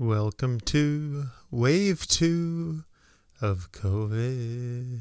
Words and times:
Welcome 0.00 0.60
to 0.60 1.26
wave 1.50 2.06
two 2.08 2.84
of 3.42 3.70
COVID. 3.70 5.00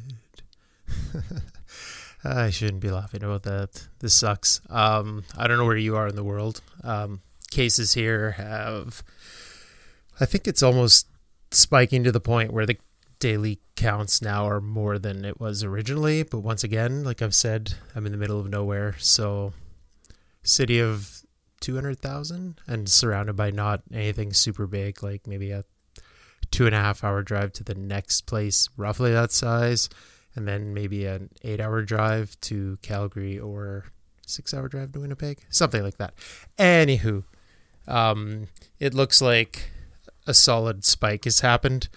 I 2.25 2.49
shouldn't 2.49 2.81
be 2.81 2.91
laughing 2.91 3.23
about 3.23 3.43
that. 3.43 3.88
This 3.99 4.13
sucks. 4.13 4.59
Um, 4.70 5.23
I 5.38 5.47
don't 5.47 5.57
know 5.57 5.63
where 5.63 5.77
you 5.77 5.96
are 5.96 6.09
in 6.09 6.17
the 6.17 6.23
world. 6.25 6.59
Um, 6.83 7.21
cases 7.49 7.93
here 7.93 8.31
have, 8.31 9.01
I 10.20 10.25
think 10.25 10.50
it's 10.50 10.62
almost 10.62 11.07
spiking 11.52 12.04
to 12.04 12.11
the 12.11 12.20
point 12.20 12.52
where 12.52 12.66
the 12.66 12.77
daily 13.20 13.61
counts 13.77 14.21
now 14.21 14.50
are 14.50 14.59
more 14.59 15.00
than 15.00 15.23
it 15.23 15.39
was 15.39 15.63
originally. 15.63 16.23
But 16.23 16.39
once 16.39 16.66
again, 16.66 17.05
like 17.05 17.21
I've 17.21 17.34
said, 17.34 17.73
I'm 17.95 18.05
in 18.05 18.11
the 18.11 18.18
middle 18.18 18.41
of 18.41 18.50
nowhere. 18.50 18.97
So, 19.00 19.54
city 20.43 20.81
of 20.81 21.18
200,000 21.60 22.60
and 22.68 22.89
surrounded 22.89 23.36
by 23.36 23.52
not 23.52 23.82
anything 23.94 24.34
super 24.34 24.68
big, 24.68 25.04
like 25.04 25.28
maybe 25.28 25.52
a 25.52 25.64
two 26.52 26.66
and 26.66 26.75
a 26.75 26.79
half 26.79 27.04
hour 27.04 27.21
drive 27.21 27.54
to 27.54 27.64
the 27.64 27.75
next 27.75 28.21
place, 28.21 28.70
roughly 28.78 29.11
that 29.11 29.32
size, 29.32 29.89
and 30.36 30.47
then 30.47 30.74
maybe 30.74 31.06
an 31.06 31.30
eight 31.43 31.60
hour 31.60 31.82
drive 31.82 32.39
to 32.42 32.78
Calgary 32.81 33.39
or 33.39 33.86
six 34.25 34.53
hour 34.53 34.67
drive 34.67 34.92
to 34.94 35.00
Winnipeg, 35.00 35.39
something 35.50 35.83
like 35.83 35.97
that. 35.97 36.14
Anywho, 36.58 37.23
um, 37.88 38.47
it 38.80 38.94
looks 38.94 39.22
like 39.22 39.72
a 40.28 40.33
solid 40.33 40.86
spike 40.86 41.25
has 41.25 41.39
happened. 41.41 41.89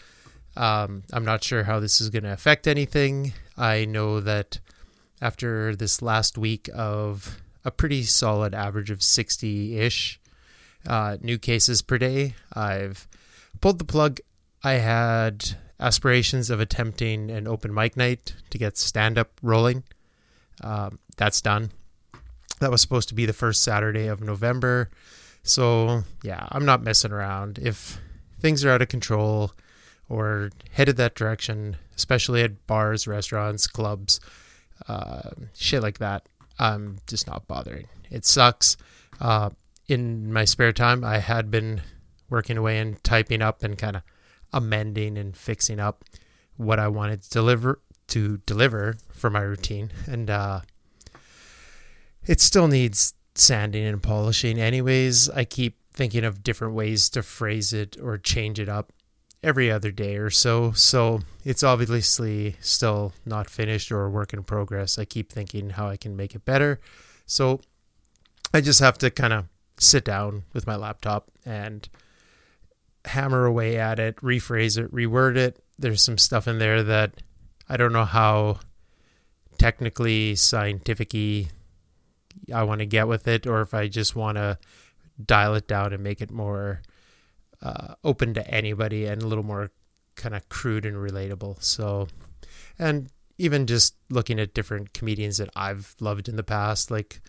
Um, 0.56 1.04
I'm 1.12 1.24
not 1.24 1.44
sure 1.44 1.64
how 1.64 1.80
this 1.80 2.00
is 2.00 2.10
going 2.10 2.24
to 2.24 2.32
affect 2.32 2.66
anything. 2.66 3.32
I 3.56 3.84
know 3.84 4.20
that 4.20 4.58
after 5.20 5.76
this 5.76 6.02
last 6.02 6.36
week 6.36 6.68
of 6.74 7.40
a 7.64 7.70
pretty 7.70 8.02
solid 8.02 8.54
average 8.54 8.90
of 8.90 9.02
60 9.02 9.78
ish 9.78 10.20
uh, 10.86 11.16
new 11.20 11.38
cases 11.38 11.82
per 11.82 11.98
day. 11.98 12.34
I've 12.52 13.06
pulled 13.60 13.78
the 13.78 13.84
plug. 13.84 14.20
I 14.64 14.72
had 14.74 15.56
aspirations 15.80 16.50
of 16.50 16.60
attempting 16.60 17.30
an 17.30 17.48
open 17.48 17.74
mic 17.74 17.96
night 17.96 18.34
to 18.50 18.58
get 18.58 18.76
stand 18.78 19.18
up 19.18 19.30
rolling. 19.42 19.84
Um, 20.62 20.98
that's 21.16 21.40
done. 21.40 21.70
That 22.60 22.70
was 22.70 22.80
supposed 22.80 23.08
to 23.08 23.14
be 23.14 23.26
the 23.26 23.32
first 23.32 23.62
Saturday 23.62 24.06
of 24.06 24.20
November. 24.20 24.90
So, 25.42 26.04
yeah, 26.22 26.46
I'm 26.52 26.64
not 26.64 26.82
messing 26.82 27.10
around. 27.10 27.58
If 27.58 28.00
things 28.38 28.64
are 28.64 28.70
out 28.70 28.82
of 28.82 28.88
control 28.88 29.52
or 30.08 30.50
headed 30.70 30.96
that 30.98 31.16
direction, 31.16 31.76
especially 31.96 32.42
at 32.42 32.66
bars, 32.66 33.08
restaurants, 33.08 33.66
clubs, 33.66 34.20
uh, 34.86 35.30
shit 35.54 35.82
like 35.82 35.98
that, 35.98 36.26
I'm 36.62 36.98
just 37.08 37.26
not 37.26 37.48
bothering. 37.48 37.88
It 38.08 38.24
sucks. 38.24 38.76
Uh, 39.20 39.50
in 39.88 40.32
my 40.32 40.44
spare 40.44 40.72
time, 40.72 41.04
I 41.04 41.18
had 41.18 41.50
been 41.50 41.82
working 42.30 42.56
away 42.56 42.78
and 42.78 43.02
typing 43.02 43.42
up 43.42 43.64
and 43.64 43.76
kind 43.76 43.96
of 43.96 44.02
amending 44.52 45.18
and 45.18 45.36
fixing 45.36 45.80
up 45.80 46.04
what 46.56 46.78
I 46.78 46.86
wanted 46.86 47.22
to 47.24 47.30
deliver 47.30 47.80
to 48.08 48.38
deliver 48.46 48.94
for 49.10 49.30
my 49.30 49.40
routine, 49.40 49.90
and 50.06 50.30
uh, 50.30 50.60
it 52.26 52.40
still 52.40 52.68
needs 52.68 53.14
sanding 53.34 53.84
and 53.84 54.02
polishing. 54.02 54.60
Anyways, 54.60 55.30
I 55.30 55.44
keep 55.44 55.78
thinking 55.92 56.24
of 56.24 56.42
different 56.42 56.74
ways 56.74 57.08
to 57.10 57.22
phrase 57.22 57.72
it 57.72 57.96
or 58.00 58.18
change 58.18 58.60
it 58.60 58.68
up 58.68 58.92
every 59.42 59.70
other 59.70 59.90
day 59.90 60.16
or 60.16 60.30
so. 60.30 60.72
So 60.72 61.20
it's 61.44 61.62
obviously 61.62 62.56
still 62.60 63.12
not 63.26 63.50
finished 63.50 63.90
or 63.90 64.04
a 64.04 64.10
work 64.10 64.32
in 64.32 64.42
progress. 64.44 64.98
I 64.98 65.04
keep 65.04 65.32
thinking 65.32 65.70
how 65.70 65.88
I 65.88 65.96
can 65.96 66.16
make 66.16 66.34
it 66.34 66.44
better. 66.44 66.80
So 67.26 67.60
I 68.54 68.60
just 68.60 68.80
have 68.80 68.98
to 68.98 69.10
kind 69.10 69.32
of 69.32 69.46
sit 69.78 70.04
down 70.04 70.44
with 70.52 70.66
my 70.66 70.76
laptop 70.76 71.30
and 71.44 71.88
hammer 73.04 73.46
away 73.46 73.78
at 73.78 73.98
it, 73.98 74.16
rephrase 74.16 74.78
it, 74.78 74.92
reword 74.94 75.36
it. 75.36 75.62
There's 75.78 76.02
some 76.02 76.18
stuff 76.18 76.46
in 76.46 76.58
there 76.58 76.82
that 76.84 77.14
I 77.68 77.76
don't 77.76 77.92
know 77.92 78.04
how 78.04 78.60
technically 79.58 80.36
scientific 80.36 81.14
I 82.52 82.62
want 82.62 82.78
to 82.78 82.86
get 82.86 83.08
with 83.08 83.26
it 83.26 83.46
or 83.46 83.60
if 83.60 83.74
I 83.74 83.88
just 83.88 84.14
want 84.14 84.36
to 84.36 84.58
dial 85.24 85.54
it 85.54 85.66
down 85.66 85.92
and 85.92 86.02
make 86.02 86.20
it 86.20 86.30
more 86.30 86.82
uh, 87.62 87.94
open 88.04 88.34
to 88.34 88.48
anybody 88.48 89.06
and 89.06 89.22
a 89.22 89.26
little 89.26 89.44
more 89.44 89.70
kind 90.16 90.34
of 90.34 90.48
crude 90.48 90.84
and 90.84 90.96
relatable. 90.96 91.62
So, 91.62 92.08
and 92.78 93.08
even 93.38 93.66
just 93.66 93.94
looking 94.10 94.38
at 94.38 94.54
different 94.54 94.92
comedians 94.92 95.38
that 95.38 95.50
I've 95.56 95.94
loved 96.00 96.28
in 96.28 96.36
the 96.36 96.42
past, 96.42 96.90
like 96.90 97.20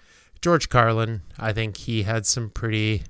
George 0.41 0.69
Carlin, 0.69 1.21
I 1.39 1.53
think 1.53 1.77
he 1.77 2.03
had 2.03 2.25
some 2.25 2.49
pretty 2.49 3.03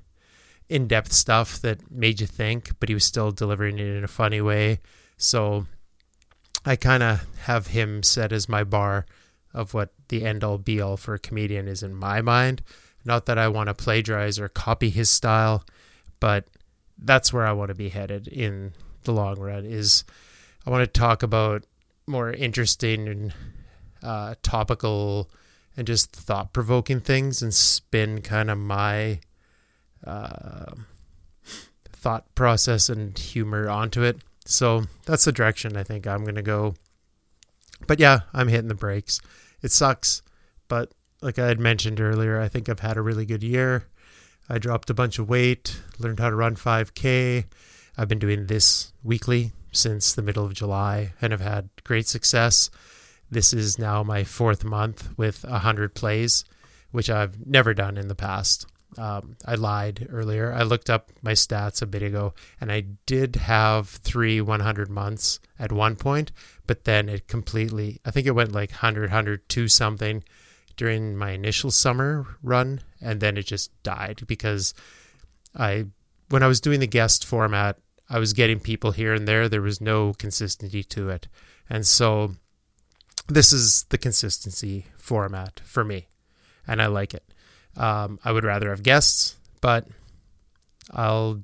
in 0.68 0.86
depth 0.86 1.12
stuff 1.12 1.60
that 1.60 1.90
made 1.90 2.20
you 2.20 2.26
think, 2.26 2.72
but 2.80 2.88
he 2.88 2.94
was 2.94 3.04
still 3.04 3.30
delivering 3.30 3.78
it 3.78 3.86
in 3.86 4.04
a 4.04 4.08
funny 4.08 4.40
way. 4.40 4.80
So 5.16 5.66
I 6.64 6.76
kind 6.76 7.02
of 7.02 7.26
have 7.40 7.68
him 7.68 8.02
set 8.02 8.32
as 8.32 8.48
my 8.48 8.64
bar 8.64 9.04
of 9.52 9.74
what 9.74 9.92
the 10.08 10.24
end 10.24 10.42
all 10.42 10.58
be 10.58 10.80
all 10.80 10.96
for 10.96 11.14
a 11.14 11.18
comedian 11.18 11.68
is 11.68 11.82
in 11.82 11.94
my 11.94 12.20
mind. 12.20 12.62
Not 13.04 13.26
that 13.26 13.38
I 13.38 13.48
want 13.48 13.68
to 13.68 13.74
plagiarize 13.74 14.38
or 14.38 14.48
copy 14.48 14.88
his 14.88 15.10
style, 15.10 15.64
but 16.20 16.48
that's 17.04 17.32
where 17.32 17.46
I 17.46 17.52
want 17.52 17.68
to 17.68 17.74
be 17.74 17.88
headed 17.88 18.28
in 18.28 18.72
the 19.04 19.12
long 19.12 19.38
run. 19.38 19.64
Is 19.64 20.04
I 20.66 20.70
want 20.70 20.82
to 20.82 21.00
talk 21.00 21.22
about 21.22 21.64
more 22.06 22.32
interesting 22.32 23.08
and 23.08 23.34
uh, 24.02 24.34
topical 24.42 25.30
and 25.76 25.86
just 25.86 26.12
thought 26.14 26.52
provoking 26.52 27.00
things 27.00 27.42
and 27.42 27.52
spin 27.52 28.22
kind 28.22 28.50
of 28.50 28.58
my 28.58 29.20
uh, 30.06 30.72
thought 31.84 32.32
process 32.34 32.88
and 32.88 33.18
humor 33.18 33.68
onto 33.68 34.02
it. 34.02 34.18
So 34.44 34.84
that's 35.06 35.24
the 35.24 35.32
direction 35.32 35.76
I 35.76 35.82
think 35.82 36.06
I'm 36.06 36.22
going 36.22 36.34
to 36.34 36.42
go. 36.42 36.74
But 37.86 37.98
yeah, 37.98 38.20
I'm 38.32 38.48
hitting 38.48 38.68
the 38.68 38.74
brakes. 38.74 39.20
It 39.62 39.72
sucks, 39.72 40.22
but 40.68 40.92
like 41.22 41.38
I 41.38 41.46
had 41.46 41.58
mentioned 41.58 42.00
earlier, 42.00 42.40
I 42.40 42.48
think 42.48 42.68
I've 42.68 42.80
had 42.80 42.96
a 42.96 43.02
really 43.02 43.24
good 43.24 43.42
year. 43.42 43.86
I 44.48 44.58
dropped 44.58 44.90
a 44.90 44.94
bunch 44.94 45.18
of 45.18 45.28
weight, 45.28 45.80
learned 45.98 46.20
how 46.20 46.30
to 46.30 46.36
run 46.36 46.54
5K. 46.56 47.44
I've 47.96 48.08
been 48.08 48.18
doing 48.18 48.46
this 48.46 48.92
weekly 49.02 49.52
since 49.72 50.12
the 50.12 50.22
middle 50.22 50.44
of 50.44 50.54
July 50.54 51.12
and 51.20 51.32
have 51.32 51.40
had 51.40 51.70
great 51.84 52.06
success. 52.06 52.70
This 53.30 53.52
is 53.52 53.78
now 53.78 54.02
my 54.02 54.22
fourth 54.22 54.64
month 54.64 55.16
with 55.16 55.44
100 55.44 55.94
plays, 55.94 56.44
which 56.90 57.08
I've 57.08 57.46
never 57.46 57.72
done 57.72 57.96
in 57.96 58.08
the 58.08 58.14
past. 58.14 58.66
Um, 58.98 59.36
I 59.44 59.54
lied 59.54 60.06
earlier. 60.10 60.52
I 60.52 60.62
looked 60.62 60.90
up 60.90 61.10
my 61.22 61.32
stats 61.32 61.82
a 61.82 61.86
bit 61.86 62.02
ago 62.02 62.34
and 62.60 62.70
I 62.70 62.84
did 63.06 63.36
have 63.36 63.88
three 63.88 64.40
100 64.40 64.88
months 64.88 65.40
at 65.58 65.72
one 65.72 65.96
point, 65.96 66.30
but 66.66 66.84
then 66.84 67.08
it 67.08 67.26
completely, 67.26 68.00
I 68.04 68.10
think 68.10 68.26
it 68.26 68.32
went 68.32 68.52
like 68.52 68.70
100, 68.70 69.10
102 69.10 69.68
something 69.68 70.22
during 70.76 71.16
my 71.16 71.30
initial 71.30 71.70
summer 71.70 72.26
run, 72.42 72.80
and 73.00 73.20
then 73.20 73.36
it 73.36 73.46
just 73.46 73.70
died 73.82 74.22
because 74.26 74.74
I, 75.54 75.86
when 76.28 76.42
I 76.42 76.46
was 76.46 76.60
doing 76.60 76.80
the 76.80 76.86
guest 76.86 77.24
format, 77.24 77.78
I 78.08 78.18
was 78.18 78.32
getting 78.32 78.60
people 78.60 78.92
here 78.92 79.14
and 79.14 79.26
there. 79.26 79.48
There 79.48 79.62
was 79.62 79.80
no 79.80 80.12
consistency 80.14 80.84
to 80.84 81.08
it, 81.10 81.28
and 81.70 81.86
so 81.86 82.34
this 83.28 83.52
is 83.52 83.84
the 83.88 83.98
consistency 83.98 84.86
format 84.98 85.60
for 85.64 85.84
me, 85.84 86.08
and 86.66 86.82
I 86.82 86.86
like 86.86 87.14
it. 87.14 87.24
Um, 87.76 88.18
I 88.24 88.32
would 88.32 88.44
rather 88.44 88.70
have 88.70 88.82
guests, 88.82 89.36
but 89.60 89.86
I'll 90.90 91.42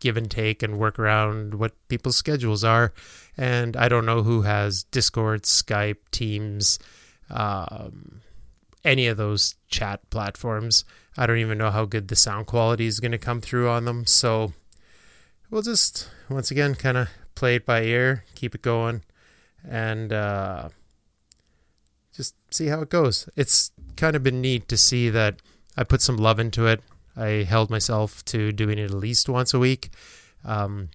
give 0.00 0.16
and 0.16 0.30
take 0.30 0.62
and 0.62 0.78
work 0.78 0.98
around 0.98 1.54
what 1.54 1.72
people's 1.88 2.16
schedules 2.16 2.64
are. 2.64 2.92
And 3.36 3.76
I 3.76 3.88
don't 3.88 4.06
know 4.06 4.22
who 4.22 4.42
has 4.42 4.84
Discord, 4.84 5.42
Skype, 5.42 5.98
Teams, 6.10 6.78
um, 7.30 8.22
any 8.84 9.06
of 9.06 9.16
those 9.16 9.56
chat 9.68 10.08
platforms. 10.10 10.84
I 11.16 11.26
don't 11.26 11.38
even 11.38 11.58
know 11.58 11.70
how 11.70 11.84
good 11.84 12.08
the 12.08 12.16
sound 12.16 12.46
quality 12.46 12.86
is 12.86 13.00
going 13.00 13.12
to 13.12 13.18
come 13.18 13.40
through 13.40 13.68
on 13.68 13.84
them. 13.84 14.06
So 14.06 14.52
we'll 15.50 15.62
just, 15.62 16.08
once 16.28 16.50
again, 16.50 16.74
kind 16.74 16.96
of 16.96 17.08
play 17.34 17.56
it 17.56 17.66
by 17.66 17.82
ear, 17.82 18.24
keep 18.34 18.54
it 18.54 18.62
going, 18.62 19.02
and 19.68 20.12
uh, 20.12 20.68
just 22.14 22.34
see 22.50 22.66
how 22.66 22.80
it 22.80 22.88
goes. 22.88 23.28
It's 23.36 23.72
kind 23.96 24.16
of 24.16 24.22
been 24.22 24.40
neat 24.40 24.68
to 24.68 24.76
see 24.76 25.10
that 25.10 25.40
I 25.76 25.84
put 25.84 26.00
some 26.00 26.16
love 26.16 26.38
into 26.38 26.66
it. 26.66 26.80
I 27.16 27.44
held 27.48 27.70
myself 27.70 28.24
to 28.26 28.52
doing 28.52 28.78
it 28.78 28.84
at 28.84 28.94
least 28.94 29.28
once 29.28 29.52
a 29.52 29.58
week, 29.58 29.90
um, 30.44 30.90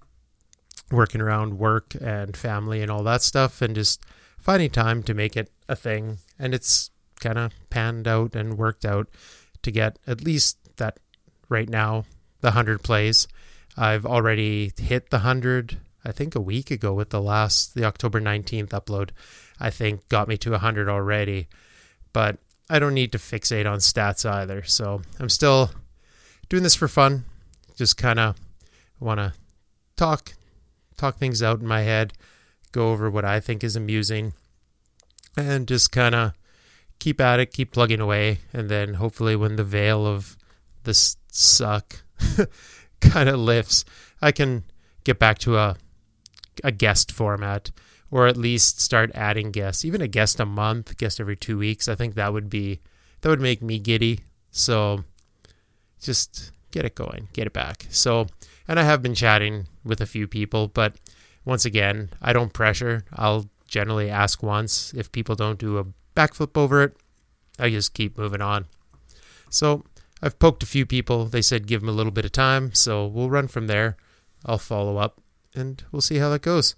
working 0.92 1.22
around 1.22 1.60
work 1.60 1.94
and 2.02 2.36
family 2.36 2.82
and 2.82 2.90
all 2.90 3.04
that 3.04 3.22
stuff, 3.22 3.62
and 3.62 3.76
just 3.76 4.04
finding 4.40 4.70
time 4.70 5.04
to 5.04 5.14
make 5.14 5.36
it 5.36 5.52
a 5.68 5.76
thing. 5.76 6.20
And 6.40 6.54
it's 6.54 6.90
kind 7.20 7.38
of 7.38 7.52
panned 7.70 8.08
out 8.08 8.36
and 8.36 8.58
worked 8.58 8.86
out 8.86 9.08
to 9.64 9.72
get 9.72 10.00
at 10.06 10.24
least 10.24 10.58
that 10.78 11.00
right 11.50 11.70
now 11.70 12.06
the 12.42 12.48
100 12.48 12.84
plays. 12.84 13.28
I've 13.78 14.06
already 14.06 14.72
hit 14.78 15.10
the 15.10 15.18
100 15.18 15.78
I 16.06 16.12
think 16.12 16.36
a 16.36 16.42
week 16.42 16.70
ago 16.70 16.94
with 16.94 17.10
the 17.10 17.22
last 17.22 17.74
the 17.74 17.84
October 17.84 18.22
19th 18.22 18.70
upload. 18.70 19.10
I 19.60 19.72
think 19.72 20.08
got 20.08 20.28
me 20.28 20.38
to 20.38 20.52
100 20.52 20.88
already. 20.88 21.48
But 22.14 22.38
I 22.70 22.80
don't 22.80 22.94
need 22.94 23.12
to 23.14 23.18
fixate 23.18 23.70
on 23.70 23.80
stats 23.80 24.30
either. 24.30 24.64
So 24.64 25.02
I'm 25.20 25.30
still 25.30 25.72
doing 26.48 26.64
this 26.64 26.76
for 26.76 26.88
fun. 26.88 27.26
Just 27.76 27.98
kind 27.98 28.20
of 28.20 28.36
want 29.00 29.20
to 29.20 29.34
talk 29.96 30.34
talk 30.98 31.18
things 31.18 31.44
out 31.44 31.60
in 31.60 31.68
my 31.68 31.82
head, 31.82 32.14
go 32.72 32.92
over 32.92 33.10
what 33.10 33.26
I 33.26 33.40
think 33.40 33.64
is 33.64 33.76
amusing, 33.76 34.34
and 35.36 35.68
just 35.68 35.92
kind 35.92 36.16
of 36.16 36.34
keep 37.00 37.22
at 37.22 37.40
it, 37.40 37.54
keep 37.54 37.72
plugging 37.72 38.00
away, 38.00 38.40
and 38.54 38.70
then 38.70 38.96
hopefully 38.96 39.36
when 39.36 39.56
the 39.56 39.64
veil 39.64 40.06
of 40.06 40.38
this 40.84 41.18
suck 41.32 42.04
kind 43.02 43.30
of 43.30 43.40
lifts, 43.40 43.86
I 44.22 44.32
can 44.32 44.64
get 45.04 45.20
back 45.20 45.38
to 45.40 45.58
a 45.58 45.78
a 46.64 46.72
guest 46.72 47.12
format 47.12 47.72
or 48.10 48.28
at 48.28 48.38
least 48.38 48.80
start 48.80 49.12
adding 49.14 49.52
guests, 49.52 49.84
even 49.84 50.00
a 50.02 50.08
guest 50.08 50.40
a 50.40 50.46
month, 50.46 50.96
guest 50.98 51.20
every 51.20 51.36
2 51.36 51.58
weeks. 51.58 51.90
I 51.90 51.96
think 51.96 52.16
that 52.16 52.32
would 52.32 52.50
be 52.50 52.80
that 53.22 53.30
would 53.30 53.42
make 53.42 53.62
me 53.62 53.80
giddy. 53.80 54.22
So 54.52 55.04
just 56.02 56.52
get 56.72 56.86
it 56.86 56.96
going, 56.96 57.28
get 57.34 57.48
it 57.48 57.54
back. 57.54 57.88
So, 57.90 58.28
and 58.68 58.80
I 58.80 58.84
have 58.84 59.02
been 59.02 59.16
chatting 59.16 59.68
with 59.84 60.02
a 60.02 60.06
few 60.06 60.28
people, 60.28 60.68
but 60.68 60.96
once 61.44 61.66
again, 61.66 62.10
I 62.22 62.34
don't 62.34 62.54
pressure. 62.54 63.04
I'll 63.14 63.50
generally 63.68 64.10
ask 64.10 64.44
once. 64.44 64.94
If 64.94 65.12
people 65.12 65.36
don't 65.36 65.60
do 65.60 65.78
a 65.78 65.86
backflip 66.16 66.58
over 66.58 66.82
it, 66.84 66.96
I 67.60 67.70
just 67.70 67.94
keep 67.94 68.18
moving 68.18 68.42
on. 68.42 68.66
So, 69.50 69.84
I've 70.22 70.40
poked 70.40 70.64
a 70.64 70.68
few 70.68 70.86
people. 70.86 71.26
They 71.26 71.42
said 71.42 71.68
give 71.68 71.82
them 71.82 71.90
a 71.90 71.94
little 71.94 72.12
bit 72.12 72.26
of 72.26 72.32
time, 72.32 72.74
so 72.74 73.06
we'll 73.06 73.30
run 73.30 73.48
from 73.48 73.68
there. 73.68 73.98
I'll 74.46 74.58
follow 74.58 74.98
up 74.98 75.22
and 75.54 75.84
we'll 75.92 76.02
see 76.02 76.18
how 76.18 76.30
that 76.30 76.42
goes. 76.42 76.76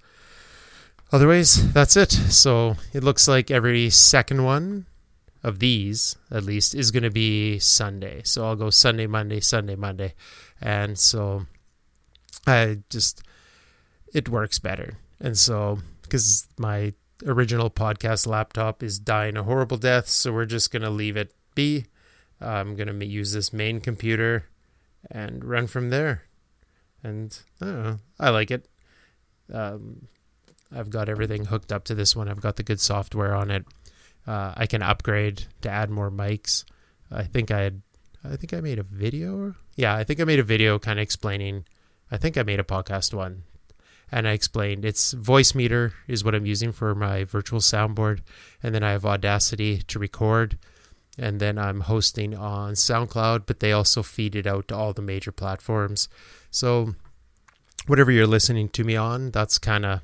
Otherwise, 1.12 1.72
that's 1.74 1.96
it. 1.96 2.12
So, 2.12 2.76
it 2.94 3.04
looks 3.04 3.28
like 3.28 3.50
every 3.50 3.90
second 3.90 4.44
one 4.44 4.88
of 5.44 5.60
these, 5.60 6.18
at 6.30 6.44
least, 6.44 6.76
is 6.76 6.92
going 6.92 7.04
to 7.04 7.10
be 7.10 7.60
Sunday. 7.60 8.22
So 8.24 8.46
I'll 8.46 8.56
go 8.56 8.70
Sunday, 8.70 9.08
Monday, 9.08 9.40
Sunday, 9.40 9.76
Monday. 9.76 10.14
And 10.60 10.98
so 10.98 11.46
I 12.46 12.80
just, 12.90 13.24
it 14.14 14.30
works 14.30 14.60
better. 14.60 14.98
And 15.20 15.38
so, 15.38 15.80
because 16.02 16.48
my 16.58 16.94
original 17.26 17.70
podcast 17.70 18.28
laptop 18.28 18.84
is 18.84 19.00
dying 19.00 19.38
a 19.38 19.44
horrible 19.44 19.78
death, 19.78 20.08
so 20.08 20.32
we're 20.32 20.46
just 20.46 20.72
going 20.72 20.84
to 20.84 20.90
leave 20.90 21.18
it 21.18 21.34
be. 21.56 21.86
I'm 22.40 22.76
going 22.76 23.00
to 23.00 23.06
use 23.06 23.34
this 23.34 23.52
main 23.52 23.82
computer 23.82 24.46
and 25.10 25.44
run 25.44 25.68
from 25.68 25.90
there. 25.90 26.24
And 27.04 27.38
I 27.62 27.66
don't 27.66 27.84
know, 27.84 27.98
I 28.20 28.30
like 28.30 28.52
it. 28.52 28.68
Um, 29.52 30.08
I've 30.76 30.90
got 30.90 31.10
everything 31.10 31.46
hooked 31.46 31.72
up 31.72 31.86
to 31.86 31.96
this 31.96 32.16
one. 32.16 32.28
I've 32.28 32.42
got 32.42 32.58
the 32.58 32.64
good 32.64 32.80
software 32.80 33.34
on 33.34 33.50
it. 33.50 33.66
Uh, 34.26 34.54
I 34.58 34.66
can 34.66 34.82
upgrade 34.82 35.46
to 35.62 35.70
add 35.70 35.90
more 35.90 36.12
mics. 36.12 36.66
I 37.10 37.24
think 37.24 37.50
I 37.50 37.62
had, 37.62 37.82
I 38.24 38.36
think 38.36 38.54
I 38.54 38.60
made 38.60 38.78
a 38.78 38.84
video. 38.84 39.56
Yeah, 39.76 39.96
I 39.96 40.04
think 40.04 40.20
I 40.20 40.26
made 40.26 40.40
a 40.40 40.44
video 40.44 40.78
kind 40.80 41.00
of 41.00 41.04
explaining. 41.04 41.66
I 42.12 42.18
think 42.18 42.38
I 42.38 42.44
made 42.44 42.60
a 42.60 42.64
podcast 42.64 43.14
one, 43.14 43.44
and 44.12 44.28
I 44.28 44.32
explained 44.32 44.86
it's 44.86 45.14
Voicemeeter 45.14 45.94
is 46.08 46.24
what 46.24 46.36
I'm 46.36 46.46
using 46.46 46.72
for 46.72 46.96
my 46.96 47.24
virtual 47.24 47.60
soundboard, 47.60 48.22
and 48.64 48.74
then 48.74 48.84
I 48.84 48.92
have 48.92 49.06
Audacity 49.06 49.80
to 49.88 50.00
record, 50.00 50.58
and 51.18 51.40
then 51.40 51.58
I'm 51.58 51.82
hosting 51.82 52.36
on 52.36 52.74
SoundCloud, 52.74 53.44
but 53.46 53.60
they 53.60 53.72
also 53.72 54.04
feed 54.04 54.36
it 54.36 54.48
out 54.48 54.68
to 54.70 54.76
all 54.76 54.94
the 54.94 55.02
major 55.02 55.32
platforms. 55.32 56.08
So 56.52 56.96
whatever 57.88 58.12
you're 58.12 58.28
listening 58.28 58.70
to 58.70 58.84
me 58.84 58.96
on, 58.96 59.32
that's 59.32 59.58
kind 59.58 59.86
of 59.86 60.02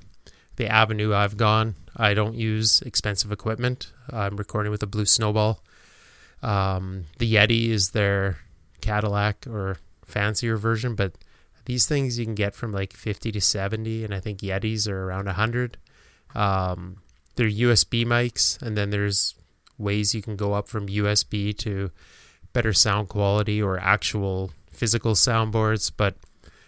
the 0.55 0.67
avenue 0.67 1.13
I've 1.13 1.37
gone. 1.37 1.75
I 1.95 2.13
don't 2.13 2.35
use 2.35 2.81
expensive 2.81 3.31
equipment. 3.31 3.91
I'm 4.09 4.37
recording 4.37 4.71
with 4.71 4.83
a 4.83 4.87
Blue 4.87 5.05
Snowball. 5.05 5.61
Um, 6.41 7.05
the 7.19 7.31
Yeti 7.31 7.69
is 7.69 7.91
their 7.91 8.37
Cadillac 8.81 9.47
or 9.47 9.77
fancier 10.05 10.57
version, 10.57 10.95
but 10.95 11.13
these 11.65 11.87
things 11.87 12.19
you 12.19 12.25
can 12.25 12.35
get 12.35 12.55
from 12.55 12.71
like 12.71 12.93
50 12.93 13.31
to 13.31 13.41
70, 13.41 14.03
and 14.03 14.13
I 14.13 14.19
think 14.19 14.39
Yetis 14.39 14.87
are 14.87 15.05
around 15.05 15.25
100. 15.25 15.77
Um, 16.35 16.97
they're 17.35 17.47
USB 17.47 18.05
mics, 18.05 18.61
and 18.61 18.77
then 18.77 18.89
there's 18.89 19.35
ways 19.77 20.13
you 20.13 20.21
can 20.21 20.35
go 20.35 20.53
up 20.53 20.67
from 20.67 20.87
USB 20.87 21.57
to 21.59 21.91
better 22.51 22.73
sound 22.73 23.09
quality 23.09 23.61
or 23.61 23.79
actual 23.79 24.51
physical 24.71 25.13
soundboards. 25.13 25.91
But 25.95 26.15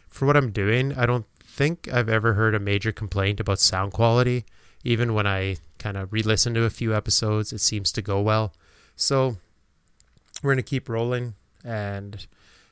for 0.09 0.25
what 0.25 0.37
I'm 0.37 0.51
doing, 0.51 0.93
I 0.97 1.05
don't 1.05 1.25
think 1.43 1.87
I've 1.91 2.09
ever 2.09 2.33
heard 2.33 2.55
a 2.55 2.59
major 2.59 2.91
complaint 2.91 3.39
about 3.39 3.59
sound 3.59 3.93
quality. 3.93 4.45
Even 4.83 5.13
when 5.13 5.27
I 5.27 5.57
kind 5.79 5.97
of 5.97 6.11
re 6.13 6.21
listen 6.21 6.53
to 6.53 6.63
a 6.63 6.69
few 6.69 6.95
episodes, 6.95 7.51
it 7.53 7.59
seems 7.59 7.91
to 7.93 8.01
go 8.01 8.21
well. 8.21 8.53
So 8.95 9.37
we're 10.41 10.53
going 10.53 10.57
to 10.57 10.63
keep 10.63 10.89
rolling 10.89 11.35
and 11.63 12.25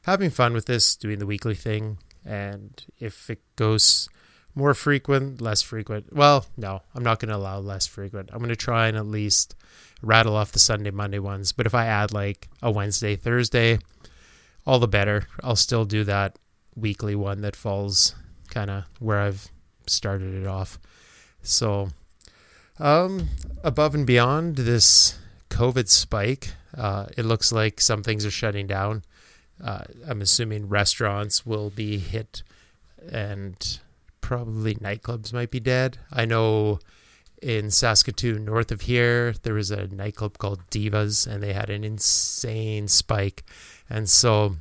having 0.04 0.30
fun 0.30 0.54
with 0.54 0.66
this, 0.66 0.96
doing 0.96 1.20
the 1.20 1.26
weekly 1.26 1.56
thing. 1.56 1.98
And 2.26 2.84
if 3.00 3.30
it 3.30 3.42
goes 3.56 4.10
more 4.56 4.74
frequent, 4.74 5.42
less 5.42 5.62
frequent, 5.62 6.14
well, 6.14 6.46
no, 6.58 6.82
I'm 6.96 7.04
not 7.04 7.20
going 7.20 7.30
to 7.30 7.36
allow 7.36 7.60
less 7.60 7.88
frequent. 7.88 8.30
I'm 8.32 8.40
going 8.40 8.50
to 8.50 8.56
try 8.56 8.88
and 8.88 8.98
at 8.98 9.08
least 9.08 9.56
rattle 10.02 10.36
off 10.36 10.52
the 10.52 10.60
Sunday, 10.60 10.92
Monday 10.92 11.20
ones. 11.20 11.52
But 11.52 11.66
if 11.66 11.74
I 11.74 11.86
add 11.86 12.14
like 12.14 12.48
a 12.62 12.72
Wednesday, 12.72 13.16
Thursday, 13.16 13.80
all 14.66 14.80
the 14.80 14.88
better. 14.88 15.28
I'll 15.44 15.56
still 15.56 15.86
do 15.86 16.04
that 16.06 16.38
weekly 16.76 17.16
one 17.16 17.42
that 17.42 17.56
falls 17.56 18.16
kind 18.50 18.70
of 18.70 18.86
where 19.00 19.20
I've 19.20 19.50
started 19.88 20.34
it 20.34 20.48
off. 20.48 20.80
So, 21.42 21.90
um, 22.80 23.30
above 23.64 23.96
and 23.96 24.08
beyond 24.08 24.58
this 24.58 25.18
COVID 25.50 25.90
spike, 25.90 26.54
uh, 26.76 27.08
it 27.18 27.26
looks 27.26 27.52
like 27.52 27.82
some 27.82 28.04
things 28.04 28.26
are 28.26 28.32
shutting 28.32 28.68
down. 28.68 29.04
Uh, 29.62 29.84
I'm 30.08 30.22
assuming 30.22 30.70
restaurants 30.70 31.46
will 31.46 31.70
be 31.70 31.98
hit 31.98 32.44
and 33.12 33.80
probably 34.22 34.76
nightclubs 34.76 35.34
might 35.34 35.52
be 35.52 35.60
dead. 35.60 35.98
I 36.12 36.26
know 36.26 36.80
in 37.42 37.70
Saskatoon, 37.70 38.46
north 38.46 38.72
of 38.72 38.82
here, 38.82 39.34
there 39.44 39.54
was 39.54 39.70
a 39.70 39.88
nightclub 39.88 40.38
called 40.38 40.70
Divas 40.70 41.28
and 41.28 41.44
they 41.44 41.54
had 41.54 41.70
an 41.70 41.84
insane 41.84 42.88
spike. 42.88 43.44
And 43.90 44.10
so 44.10 44.56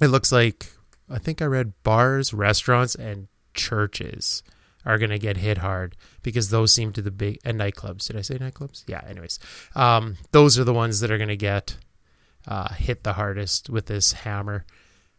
it 0.00 0.08
looks 0.08 0.32
like 0.32 0.72
I 1.10 1.18
think 1.18 1.42
I 1.42 1.44
read 1.44 1.74
bars, 1.82 2.32
restaurants, 2.32 2.94
and 2.94 3.28
churches 3.52 4.42
are 4.84 4.98
going 4.98 5.10
to 5.10 5.18
get 5.18 5.36
hit 5.36 5.58
hard 5.58 5.94
because 6.22 6.48
those 6.48 6.72
seem 6.72 6.92
to 6.94 7.02
the 7.02 7.10
big 7.10 7.38
and 7.44 7.60
nightclubs. 7.60 8.06
Did 8.06 8.16
I 8.16 8.22
say 8.22 8.38
nightclubs? 8.38 8.84
Yeah. 8.86 9.02
Anyways, 9.06 9.38
um, 9.74 10.16
those 10.32 10.58
are 10.58 10.64
the 10.64 10.74
ones 10.74 11.00
that 11.00 11.10
are 11.10 11.18
going 11.18 11.28
to 11.28 11.36
get 11.36 11.76
uh, 12.46 12.72
hit 12.74 13.04
the 13.04 13.14
hardest 13.14 13.70
with 13.70 13.86
this 13.86 14.12
hammer, 14.12 14.64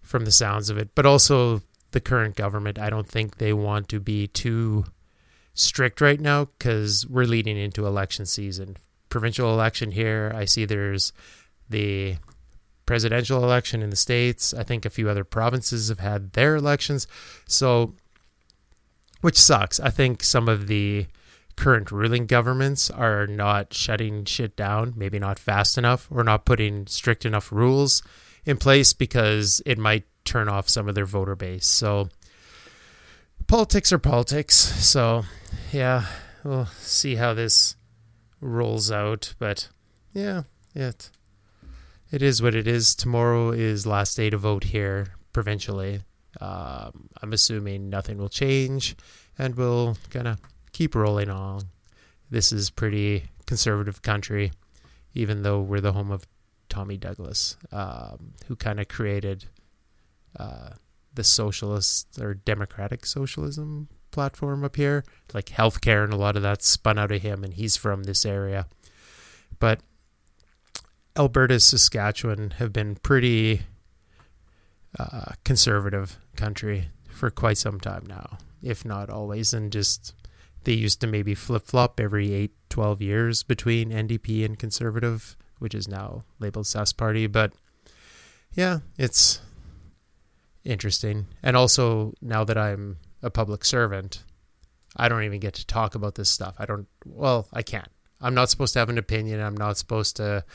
from 0.02 0.26
the 0.26 0.32
sounds 0.32 0.70
of 0.70 0.78
it. 0.78 0.96
But 0.96 1.06
also 1.06 1.62
the 1.94 2.02
current 2.02 2.36
government. 2.36 2.78
I 2.78 2.90
don't 2.90 3.08
think 3.08 3.38
they 3.38 3.54
want 3.54 3.88
to 3.90 4.00
be 4.00 4.28
too 4.28 4.86
strict 5.54 6.02
right 6.02 6.20
now 6.20 6.46
because 6.46 7.08
we're 7.08 7.26
leading 7.26 7.58
into 7.58 7.88
election 7.88 8.26
season. 8.26 8.78
Provincial 9.10 9.54
election 9.54 9.92
here. 9.92 10.32
I 10.36 10.46
see 10.46 10.66
there's 10.66 11.14
the 11.70 12.18
presidential 12.86 13.44
election 13.44 13.82
in 13.82 13.90
the 13.90 13.96
states. 13.96 14.54
I 14.54 14.64
think 14.64 14.86
a 14.86 14.90
few 14.90 15.10
other 15.10 15.24
provinces 15.24 15.90
have 15.90 16.00
had 16.00 16.34
their 16.34 16.56
elections. 16.56 17.08
So, 17.48 17.94
which 19.22 19.40
sucks. 19.40 19.80
I 19.80 19.90
think 19.90 20.24
some 20.24 20.50
of 20.50 20.68
the 20.68 21.06
current 21.56 21.92
ruling 21.92 22.26
governments 22.26 22.90
are 22.90 23.28
not 23.28 23.74
shutting 23.74 24.26
shit 24.26 24.56
down, 24.56 24.94
maybe 24.96 25.20
not 25.20 25.40
fast 25.40 25.78
enough, 25.78 26.08
or 26.12 26.24
not 26.24 26.46
putting 26.46 26.88
strict 26.88 27.26
enough 27.26 27.52
rules 27.52 28.02
in 28.46 28.58
place 28.58 28.94
because 28.94 29.62
it 29.66 29.78
might 29.78 30.06
turn 30.26 30.50
off 30.50 30.70
some 30.70 30.88
of 30.88 30.96
their 30.96 31.06
voter 31.06 31.36
base. 31.36 31.66
So, 31.66 32.10
politics 33.48 33.92
are 33.92 34.00
politics. 34.00 34.56
So, 34.56 35.24
yeah, 35.72 36.06
we'll 36.44 36.68
see 36.80 37.16
how 37.16 37.34
this 37.34 37.76
rolls 38.42 38.92
out. 38.92 39.34
But, 39.40 39.70
yeah, 40.14 40.44
it 40.74 41.10
it 42.12 42.22
is 42.22 42.42
what 42.42 42.56
it 42.56 42.68
is. 42.68 42.96
Tomorrow 42.96 43.52
is 43.52 43.88
last 43.88 44.16
day 44.16 44.30
to 44.30 44.38
vote 44.38 44.66
here 44.66 45.16
provincially. 45.34 46.02
Um, 46.40 47.10
I'm 47.22 47.34
assuming 47.34 47.90
nothing 47.90 48.18
will 48.18 48.30
change, 48.30 48.96
and 49.38 49.56
we'll 49.56 49.98
kind 50.10 50.28
of 50.28 50.40
keep 50.74 50.96
rolling 50.96 51.30
on. 51.30 51.62
This 52.30 52.52
is 52.52 52.70
pretty 52.70 53.26
conservative 53.46 54.02
country, 54.02 54.52
even 55.14 55.44
though 55.44 55.62
we're 55.62 55.82
the 55.82 55.94
home 55.94 56.12
of 56.12 56.28
Tommy 56.68 56.98
Douglas, 56.98 57.56
um, 57.72 58.34
who 58.48 58.56
kind 58.56 58.80
of 58.80 58.88
created 58.88 59.46
uh, 60.38 60.72
the 61.14 61.24
socialist 61.24 62.20
or 62.20 62.34
democratic 62.34 63.06
socialism 63.06 63.88
platform 64.12 64.64
up 64.64 64.76
here, 64.76 65.04
like 65.34 65.46
healthcare 65.46 66.04
and 66.04 66.14
a 66.14 66.18
lot 66.18 66.36
of 66.36 66.42
that 66.42 66.62
spun 66.64 66.98
out 66.98 67.12
of 67.12 67.22
him, 67.22 67.44
and 67.44 67.54
he's 67.54 67.78
from 67.78 68.04
this 68.04 68.26
area. 68.26 68.68
But 69.60 69.82
Alberta, 71.16 71.60
Saskatchewan 71.60 72.52
have 72.58 72.74
been 72.74 72.96
pretty 72.96 73.62
uh, 74.98 75.34
conservative 75.44 76.18
country 76.36 76.90
for 77.08 77.30
quite 77.30 77.58
some 77.58 77.80
time 77.80 78.06
now, 78.08 78.38
if 78.64 78.84
not 78.84 79.10
always. 79.10 79.54
And 79.54 79.72
just 79.72 80.16
they 80.64 80.74
used 80.74 81.02
to 81.02 81.08
maybe 81.08 81.36
flip 81.36 81.68
flop 81.68 82.00
every 82.00 82.34
8, 82.34 82.52
12 82.70 83.02
years 83.02 83.44
between 83.44 83.92
NDP 83.92 84.46
and 84.46 84.58
conservative, 84.58 85.36
which 85.60 85.76
is 85.76 85.88
now 85.88 86.24
labeled 86.40 86.66
Sask 86.66 86.98
Party. 86.98 87.28
But 87.28 87.54
yeah, 88.54 88.80
it's 88.98 89.42
interesting. 90.64 91.28
And 91.42 91.58
also, 91.58 92.14
now 92.22 92.44
that 92.44 92.58
I'm 92.58 92.98
a 93.22 93.30
public 93.30 93.66
servant, 93.66 94.24
I 94.96 95.10
don't 95.10 95.24
even 95.24 95.40
get 95.40 95.54
to 95.56 95.66
talk 95.66 95.96
about 95.96 96.16
this 96.16 96.30
stuff. 96.30 96.56
I 96.60 96.66
don't, 96.66 96.88
well, 97.06 97.48
I 97.54 97.62
can't. 97.62 97.88
I'm 98.22 98.34
not 98.34 98.50
supposed 98.50 98.74
to 98.74 98.80
have 98.80 98.90
an 98.90 98.98
opinion. 98.98 99.42
I'm 99.42 99.58
not 99.58 99.78
supposed 99.78 100.16
to 100.18 100.46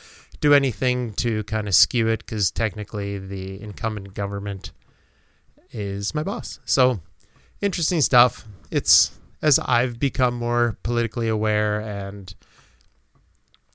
do 0.41 0.55
anything 0.55 1.13
to 1.15 1.45
kind 1.45 1.69
of 1.69 1.75
skew 1.75 2.09
it 2.09 2.21
because 2.21 2.51
technically 2.51 3.19
the 3.19 3.61
incumbent 3.61 4.15
government 4.15 4.73
is 5.71 6.15
my 6.15 6.23
boss. 6.23 6.61
So, 6.65 7.01
interesting 7.61 8.01
stuff. 8.01 8.47
It's 8.71 9.18
as 9.41 9.59
I've 9.59 9.99
become 9.99 10.35
more 10.35 10.79
politically 10.83 11.29
aware 11.29 11.81
and 11.81 12.35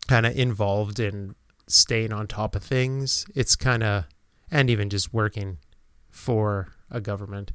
kind 0.08 0.25
of 0.25 0.36
involved 0.36 1.00
in 1.00 1.36
staying 1.67 2.12
on 2.12 2.27
top 2.27 2.55
of 2.55 2.63
things, 2.63 3.25
it's 3.36 3.55
kind 3.55 3.84
of, 3.84 4.05
and 4.51 4.70
even 4.70 4.89
just 4.89 5.13
working 5.13 5.58
for 6.10 6.74
a 6.91 7.00
government, 7.00 7.53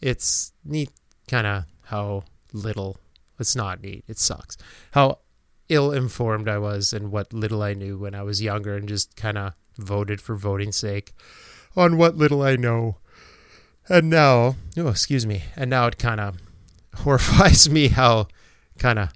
it's 0.00 0.52
neat 0.64 0.90
kind 1.28 1.46
of 1.46 1.64
how 1.86 2.24
little, 2.52 2.98
it's 3.38 3.56
not 3.56 3.82
neat, 3.82 4.04
it 4.06 4.18
sucks. 4.18 4.56
How 4.92 5.18
ill 5.68 5.92
informed 5.92 6.48
I 6.48 6.58
was 6.58 6.92
and 6.92 7.12
what 7.12 7.32
little 7.32 7.62
I 7.62 7.74
knew 7.74 7.98
when 7.98 8.14
I 8.14 8.22
was 8.22 8.40
younger 8.40 8.76
and 8.76 8.88
just 8.88 9.16
kind 9.16 9.36
of 9.36 9.52
voted 9.76 10.20
for 10.20 10.34
voting's 10.34 10.76
sake 10.76 11.12
on 11.76 11.96
what 11.96 12.16
little 12.16 12.42
I 12.42 12.56
know. 12.56 12.96
And 13.88 14.10
now, 14.10 14.56
oh, 14.76 14.88
excuse 14.88 15.26
me. 15.26 15.44
And 15.56 15.70
now 15.70 15.86
it 15.86 15.98
kind 15.98 16.20
of 16.20 16.36
horrifies 16.96 17.68
me 17.76 17.88
how 17.88 18.28
kind 18.78 18.98
of 18.98 19.12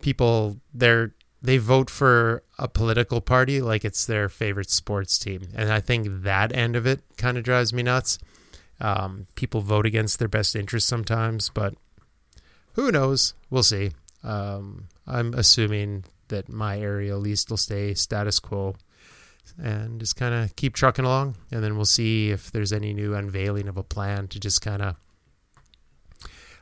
people 0.00 0.58
they're 0.72 1.14
they 1.42 1.58
vote 1.58 1.90
for 1.90 2.42
a 2.58 2.66
political 2.66 3.20
party 3.20 3.60
like 3.60 3.84
it's 3.84 4.04
their 4.06 4.28
favorite 4.28 4.70
sports 4.70 5.18
team. 5.18 5.42
And 5.54 5.72
I 5.72 5.80
think 5.80 6.22
that 6.22 6.54
end 6.54 6.74
of 6.74 6.86
it 6.86 7.02
kind 7.16 7.38
of 7.38 7.44
drives 7.44 7.72
me 7.72 7.82
nuts. 7.82 8.18
Um, 8.80 9.26
people 9.36 9.60
vote 9.60 9.86
against 9.86 10.18
their 10.18 10.28
best 10.28 10.56
interests 10.56 10.88
sometimes, 10.88 11.50
but 11.50 11.74
who 12.72 12.90
knows? 12.90 13.34
We'll 13.48 13.62
see. 13.62 13.92
Um, 14.24 14.88
I'm 15.06 15.34
assuming 15.34 16.04
that 16.28 16.48
my 16.48 16.80
area 16.80 17.14
at 17.14 17.20
least 17.20 17.48
will 17.48 17.56
stay 17.56 17.94
status 17.94 18.40
quo 18.40 18.74
and 19.62 20.00
just 20.00 20.16
kind 20.16 20.34
of 20.34 20.56
keep 20.56 20.74
trucking 20.74 21.04
along. 21.04 21.36
And 21.52 21.62
then 21.62 21.76
we'll 21.76 21.84
see 21.84 22.30
if 22.30 22.50
there's 22.50 22.72
any 22.72 22.92
new 22.92 23.14
unveiling 23.14 23.68
of 23.68 23.76
a 23.76 23.82
plan 23.82 24.28
to 24.28 24.40
just 24.40 24.60
kind 24.62 24.82
of 24.82 24.96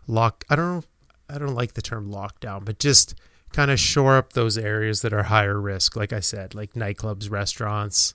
lock. 0.06 0.44
I 0.48 0.56
don't. 0.56 0.84
I 1.28 1.38
don't 1.38 1.54
like 1.54 1.72
the 1.72 1.82
term 1.82 2.10
lockdown, 2.10 2.64
but 2.64 2.78
just 2.78 3.14
kind 3.52 3.70
of 3.70 3.80
shore 3.80 4.16
up 4.16 4.34
those 4.34 4.58
areas 4.58 5.00
that 5.02 5.14
are 5.14 5.22
higher 5.22 5.58
risk. 5.58 5.96
Like 5.96 6.12
I 6.12 6.20
said, 6.20 6.54
like 6.54 6.74
nightclubs, 6.74 7.30
restaurants. 7.30 8.14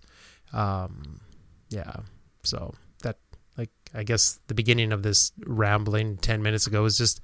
Um, 0.53 1.21
yeah. 1.69 2.01
So 2.43 2.75
that, 3.03 3.17
like, 3.57 3.71
I 3.93 4.03
guess 4.03 4.39
the 4.47 4.53
beginning 4.53 4.91
of 4.91 5.01
this 5.01 5.31
rambling 5.45 6.17
ten 6.17 6.43
minutes 6.43 6.67
ago 6.67 6.83
was 6.83 6.97
just 6.97 7.19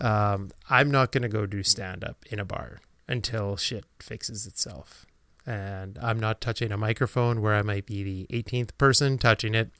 um, 0.00 0.50
I'm 0.68 0.90
not 0.90 1.12
to 1.12 1.28
go 1.28 1.46
do 1.46 1.62
stand 1.62 2.04
up 2.04 2.24
in 2.30 2.38
a 2.38 2.44
bar 2.44 2.80
until 3.08 3.56
shit 3.56 3.84
fixes 4.00 4.46
itself. 4.46 5.06
And 5.46 5.98
I'm 6.00 6.20
not 6.20 6.40
touching 6.40 6.72
a 6.72 6.76
microphone 6.76 7.40
where 7.40 7.54
I 7.54 7.62
might 7.62 7.86
be 7.86 8.02
the 8.02 8.26
18th 8.30 8.70
person 8.78 9.18
touching 9.18 9.54
it. 9.54 9.70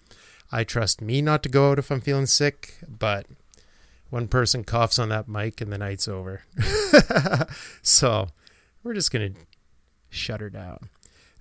I 0.51 0.65
trust 0.65 1.01
me 1.01 1.23
not 1.23 1.43
to 1.45 1.49
go 1.49 1.71
out 1.71 1.79
if 1.79 1.91
I'm 1.91 2.01
feeling 2.01 2.27
sick, 2.27 2.79
but 2.87 3.27
one 4.13 4.29
person 4.29 4.63
coughs 4.63 4.99
on 4.99 5.09
that 5.09 5.27
mic 5.27 5.63
and 5.63 5.73
the 5.73 5.79
night's 5.79 6.07
over. 6.07 6.43
so 7.83 8.29
we're 8.83 8.93
just 8.93 9.11
going 9.11 9.33
to 9.33 9.41
shut 10.11 10.43
her 10.43 10.51
down. 10.51 10.91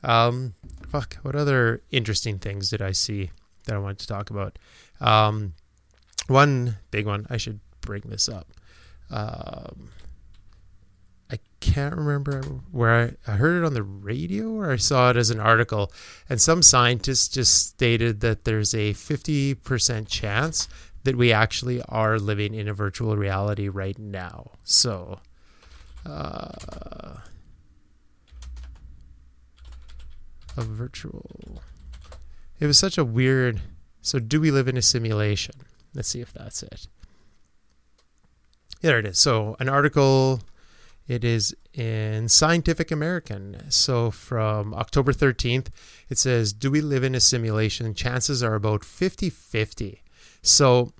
Um, 0.05 0.53
fuck, 0.87 1.17
what 1.21 1.35
other 1.35 1.81
interesting 1.91 2.39
things 2.39 2.69
did 2.69 2.81
I 2.81 2.93
see 2.93 3.29
that 3.65 3.75
I 3.75 3.77
wanted 3.77 3.99
to 3.99 4.07
talk 4.07 4.29
about? 4.29 4.57
Um, 5.01 5.53
one 6.27 6.77
big 6.91 7.05
one, 7.05 7.27
I 7.29 7.35
should 7.35 7.59
bring 7.81 8.03
this 8.05 8.29
up. 8.29 8.47
Um, 9.09 9.89
I 11.29 11.39
can't 11.59 11.97
remember 11.97 12.41
where 12.71 13.17
I, 13.27 13.31
I 13.33 13.35
heard 13.35 13.61
it 13.61 13.65
on 13.65 13.73
the 13.73 13.83
radio 13.83 14.49
or 14.51 14.71
I 14.71 14.77
saw 14.77 15.09
it 15.09 15.17
as 15.17 15.29
an 15.29 15.41
article. 15.41 15.91
And 16.29 16.39
some 16.39 16.61
scientists 16.61 17.27
just 17.27 17.67
stated 17.67 18.21
that 18.21 18.45
there's 18.45 18.73
a 18.73 18.93
50% 18.93 20.07
chance 20.07 20.69
that 21.03 21.15
we 21.15 21.31
actually 21.31 21.81
are 21.83 22.19
living 22.19 22.53
in 22.53 22.67
a 22.67 22.73
virtual 22.73 23.17
reality 23.17 23.67
right 23.67 23.97
now. 23.97 24.51
So, 24.63 25.19
uh, 26.05 27.17
a 30.57 30.61
virtual. 30.61 31.61
It 32.59 32.67
was 32.67 32.77
such 32.77 32.97
a 32.97 33.05
weird. 33.05 33.61
So, 34.01 34.19
do 34.19 34.39
we 34.41 34.51
live 34.51 34.67
in 34.67 34.77
a 34.77 34.81
simulation? 34.81 35.55
Let's 35.93 36.09
see 36.09 36.21
if 36.21 36.31
that's 36.31 36.63
it. 36.63 36.87
There 38.81 38.97
it 38.97 39.05
is. 39.05 39.19
So 39.19 39.55
an 39.59 39.69
article. 39.69 40.41
It 41.07 41.23
is 41.23 41.55
in 41.73 42.29
Scientific 42.29 42.89
American. 42.89 43.69
So 43.69 44.11
from 44.11 44.73
October 44.73 45.11
13th, 45.11 45.67
it 46.09 46.17
says, 46.17 46.53
Do 46.53 46.71
we 46.71 46.79
live 46.79 47.03
in 47.03 47.15
a 47.15 47.19
simulation? 47.19 47.93
Chances 47.93 48.41
are 48.41 48.55
about 48.55 48.85
50 48.85 49.29
50. 49.29 50.01
So 50.41 50.91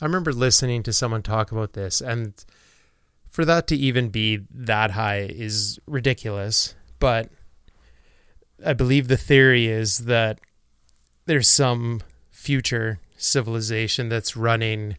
I 0.00 0.04
remember 0.04 0.32
listening 0.32 0.82
to 0.84 0.92
someone 0.92 1.22
talk 1.22 1.52
about 1.52 1.72
this, 1.72 2.00
and 2.00 2.32
for 3.30 3.44
that 3.44 3.66
to 3.68 3.76
even 3.76 4.08
be 4.08 4.40
that 4.50 4.92
high 4.92 5.20
is 5.22 5.78
ridiculous. 5.86 6.74
But 6.98 7.30
I 8.64 8.72
believe 8.72 9.08
the 9.08 9.16
theory 9.16 9.66
is 9.66 9.98
that 10.06 10.40
there's 11.26 11.48
some 11.48 12.02
future 12.30 13.00
civilization 13.16 14.08
that's 14.08 14.36
running 14.36 14.96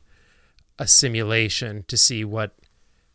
a 0.78 0.88
simulation 0.88 1.84
to 1.88 1.98
see 1.98 2.24
what 2.24 2.56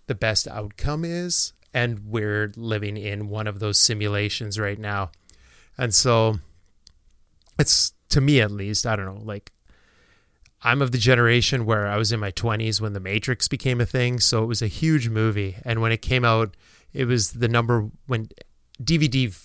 the 0.07 0.14
best 0.14 0.49
outcome 0.49 1.05
is. 1.05 1.52
And 1.75 2.00
we're 2.07 2.52
living 2.57 2.97
in 2.97 3.29
one 3.29 3.47
of 3.47 3.61
those 3.61 3.79
simulations 3.79 4.59
right 4.59 4.79
now. 4.79 5.11
And 5.79 5.95
so 5.95 6.38
it's 7.59 7.93
to 8.11 8.21
me 8.21 8.41
at 8.41 8.50
least, 8.50 8.87
I 8.87 8.97
don't 8.97 9.07
know, 9.07 9.23
like 9.25 9.52
I'm 10.64 10.81
of 10.81 10.92
the 10.92 10.99
generation 10.99 11.64
where 11.64 11.87
I 11.87 11.97
was 11.97 12.12
in 12.12 12.21
my 12.21 12.31
20s 12.31 12.81
when 12.81 12.92
The 12.92 13.00
Matrix 13.00 13.49
became 13.49 13.81
a 13.81 13.87
thing. 13.87 14.21
So 14.21 14.42
it 14.42 14.47
was 14.47 14.62
a 14.62 14.69
huge 14.69 15.09
movie. 15.09 15.57
And 15.64 15.81
when 15.81 15.92
it 15.92 16.02
came 16.02 16.25
out, 16.25 16.57
it 16.92 17.07
was 17.07 17.33
the 17.33 17.49
number 17.49 17.88
when 18.07 18.28
DVD 18.83 19.37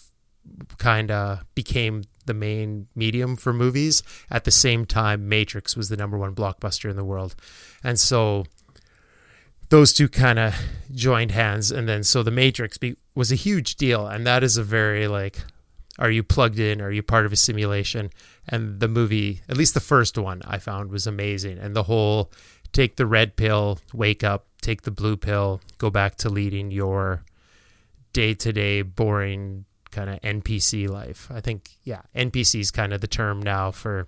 kind 0.78 1.12
of 1.12 1.44
became 1.56 2.04
the 2.26 2.34
main 2.34 2.88
medium 2.96 3.36
for 3.36 3.54
movies. 3.54 4.04
At 4.30 4.44
the 4.44 4.52
same 4.52 4.86
time, 4.86 5.28
Matrix 5.28 5.76
was 5.76 5.90
the 5.90 5.98
number 5.98 6.18
one 6.18 6.36
blockbuster 6.36 6.90
in 6.90 6.96
the 6.96 7.04
world. 7.04 7.36
And 7.84 8.00
so 8.00 8.46
those 9.70 9.94
two 9.94 10.08
kind 10.08 10.40
of 10.40 10.56
joined 10.94 11.32
hands. 11.32 11.72
And 11.72 11.90
then 11.90 12.04
so 12.04 12.24
the 12.24 12.32
Matrix 12.32 12.78
be, 12.78 12.96
was 13.16 13.32
a 13.32 13.36
huge 13.36 13.76
deal. 13.76 14.08
And 14.08 14.26
that 14.28 14.44
is 14.44 14.58
a 14.58 14.64
very 14.64 15.08
like, 15.08 15.40
are 16.00 16.12
you 16.12 16.24
plugged 16.24 16.60
in? 16.60 16.82
Are 16.82 16.92
you 16.92 17.02
part 17.02 17.26
of 17.26 17.34
a 17.34 17.36
simulation? 17.36 18.12
And 18.48 18.80
the 18.80 18.88
movie, 18.88 19.42
at 19.50 19.58
least 19.58 19.74
the 19.74 19.80
first 19.80 20.18
one, 20.18 20.42
I 20.46 20.60
found 20.60 20.92
was 20.92 21.08
amazing. 21.08 21.58
And 21.58 21.76
the 21.76 21.84
whole 21.84 22.32
take 22.72 22.98
the 22.98 23.06
red 23.06 23.36
pill, 23.36 23.80
wake 23.94 24.24
up, 24.24 24.48
take 24.62 24.84
the 24.84 24.92
blue 24.92 25.18
pill, 25.18 25.62
go 25.78 25.90
back 25.90 26.16
to 26.18 26.30
leading 26.30 26.72
your 26.72 27.24
day 28.14 28.34
to 28.36 28.54
day 28.54 28.82
boring 28.82 29.66
kind 29.92 30.10
of 30.10 30.22
NPC 30.22 30.88
life. 30.88 31.30
I 31.34 31.42
think, 31.42 31.72
yeah, 31.84 32.02
NPC 32.16 32.60
is 32.60 32.72
kind 32.72 32.94
of 32.94 33.02
the 33.02 33.08
term 33.08 33.42
now 33.42 33.72
for 33.72 34.08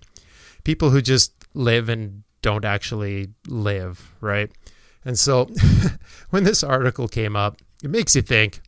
people 0.64 0.90
who 0.90 1.02
just 1.02 1.34
live 1.54 1.90
and 1.90 2.24
don't 2.42 2.66
actually 2.66 3.30
live, 3.48 4.14
right? 4.22 4.52
And 5.04 5.18
so 5.18 5.50
when 6.30 6.44
this 6.44 6.64
article 6.64 7.08
came 7.08 7.36
up, 7.36 7.58
it 7.84 7.90
makes 7.90 8.16
you 8.16 8.22
think. 8.22 8.62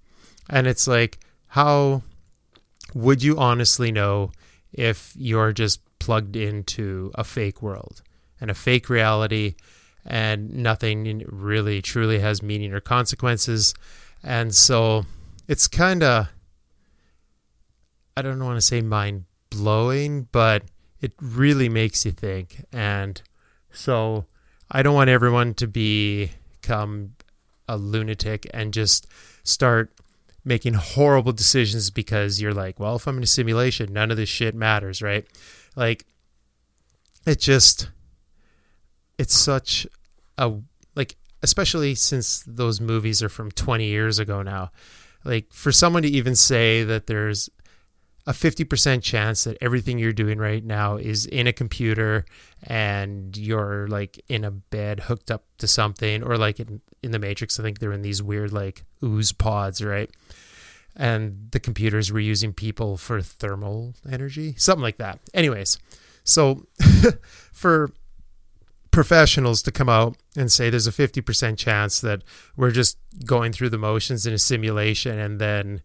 And 0.49 0.67
it's 0.67 0.87
like, 0.87 1.19
how 1.47 2.01
would 2.93 3.23
you 3.23 3.37
honestly 3.37 3.91
know 3.91 4.31
if 4.73 5.13
you're 5.15 5.53
just 5.53 5.81
plugged 5.99 6.35
into 6.35 7.11
a 7.15 7.23
fake 7.23 7.61
world 7.61 8.01
and 8.39 8.49
a 8.49 8.55
fake 8.55 8.89
reality 8.89 9.55
and 10.05 10.51
nothing 10.51 11.23
really 11.27 11.81
truly 11.81 12.19
has 12.19 12.41
meaning 12.41 12.73
or 12.73 12.79
consequences? 12.79 13.73
And 14.23 14.53
so 14.53 15.05
it's 15.47 15.67
kind 15.67 16.03
of 16.03 16.29
I 18.15 18.21
don't 18.21 18.43
want 18.43 18.57
to 18.57 18.61
say 18.61 18.81
mind 18.81 19.25
blowing, 19.49 20.27
but 20.31 20.63
it 20.99 21.13
really 21.21 21.69
makes 21.69 22.05
you 22.05 22.11
think. 22.11 22.65
And 22.71 23.21
so 23.71 24.25
I 24.69 24.83
don't 24.83 24.95
want 24.95 25.09
everyone 25.09 25.53
to 25.55 25.67
become 25.67 27.13
a 27.67 27.77
lunatic 27.77 28.47
and 28.53 28.73
just 28.73 29.07
start 29.43 29.91
making 30.43 30.73
horrible 30.73 31.31
decisions 31.31 31.89
because 31.89 32.41
you're 32.41 32.53
like, 32.53 32.79
well, 32.79 32.95
if 32.95 33.07
I'm 33.07 33.17
in 33.17 33.23
a 33.23 33.27
simulation, 33.27 33.93
none 33.93 34.11
of 34.11 34.17
this 34.17 34.29
shit 34.29 34.55
matters, 34.55 35.01
right? 35.01 35.25
Like, 35.75 36.05
it 37.25 37.39
just, 37.39 37.89
it's 39.17 39.35
such 39.35 39.85
a, 40.37 40.53
like, 40.95 41.15
especially 41.43 41.95
since 41.95 42.43
those 42.47 42.81
movies 42.81 43.21
are 43.21 43.29
from 43.29 43.51
20 43.51 43.85
years 43.85 44.19
ago 44.19 44.41
now. 44.41 44.71
Like, 45.23 45.53
for 45.53 45.71
someone 45.71 46.03
to 46.03 46.09
even 46.09 46.35
say 46.35 46.83
that 46.83 47.05
there's 47.05 47.49
a 48.27 48.33
50% 48.33 49.01
chance 49.01 49.45
that 49.45 49.57
everything 49.61 49.97
you're 49.97 50.13
doing 50.13 50.37
right 50.37 50.63
now 50.63 50.95
is 50.95 51.25
in 51.25 51.47
a 51.47 51.53
computer 51.53 52.25
and 52.63 53.35
you're 53.35 53.87
like 53.87 54.23
in 54.27 54.43
a 54.43 54.51
bed 54.51 55.01
hooked 55.01 55.31
up 55.31 55.43
to 55.57 55.67
something 55.67 56.21
or 56.21 56.37
like 56.37 56.59
in, 56.59 56.81
in 57.01 57.11
the 57.11 57.19
matrix 57.19 57.59
i 57.59 57.63
think 57.63 57.79
they're 57.79 57.91
in 57.91 58.03
these 58.03 58.21
weird 58.21 58.53
like 58.53 58.83
ooze 59.03 59.31
pods 59.31 59.83
right? 59.83 60.09
And 60.93 61.47
the 61.51 61.59
computers 61.59 62.11
were 62.11 62.19
using 62.19 62.51
people 62.51 62.97
for 62.97 63.21
thermal 63.21 63.95
energy 64.09 64.53
something 64.57 64.83
like 64.83 64.97
that. 64.97 65.19
Anyways 65.33 65.79
so 66.23 66.65
for 67.51 67.91
professionals 68.91 69.61
to 69.63 69.71
come 69.71 69.89
out 69.89 70.17
and 70.35 70.51
say 70.51 70.69
there's 70.69 70.85
a 70.85 70.91
50% 70.91 71.57
chance 71.57 72.01
that 72.01 72.23
we're 72.57 72.71
just 72.71 72.97
going 73.25 73.53
through 73.53 73.69
the 73.69 73.77
motions 73.77 74.25
in 74.27 74.33
a 74.33 74.37
simulation 74.37 75.17
and 75.17 75.39
then 75.39 75.81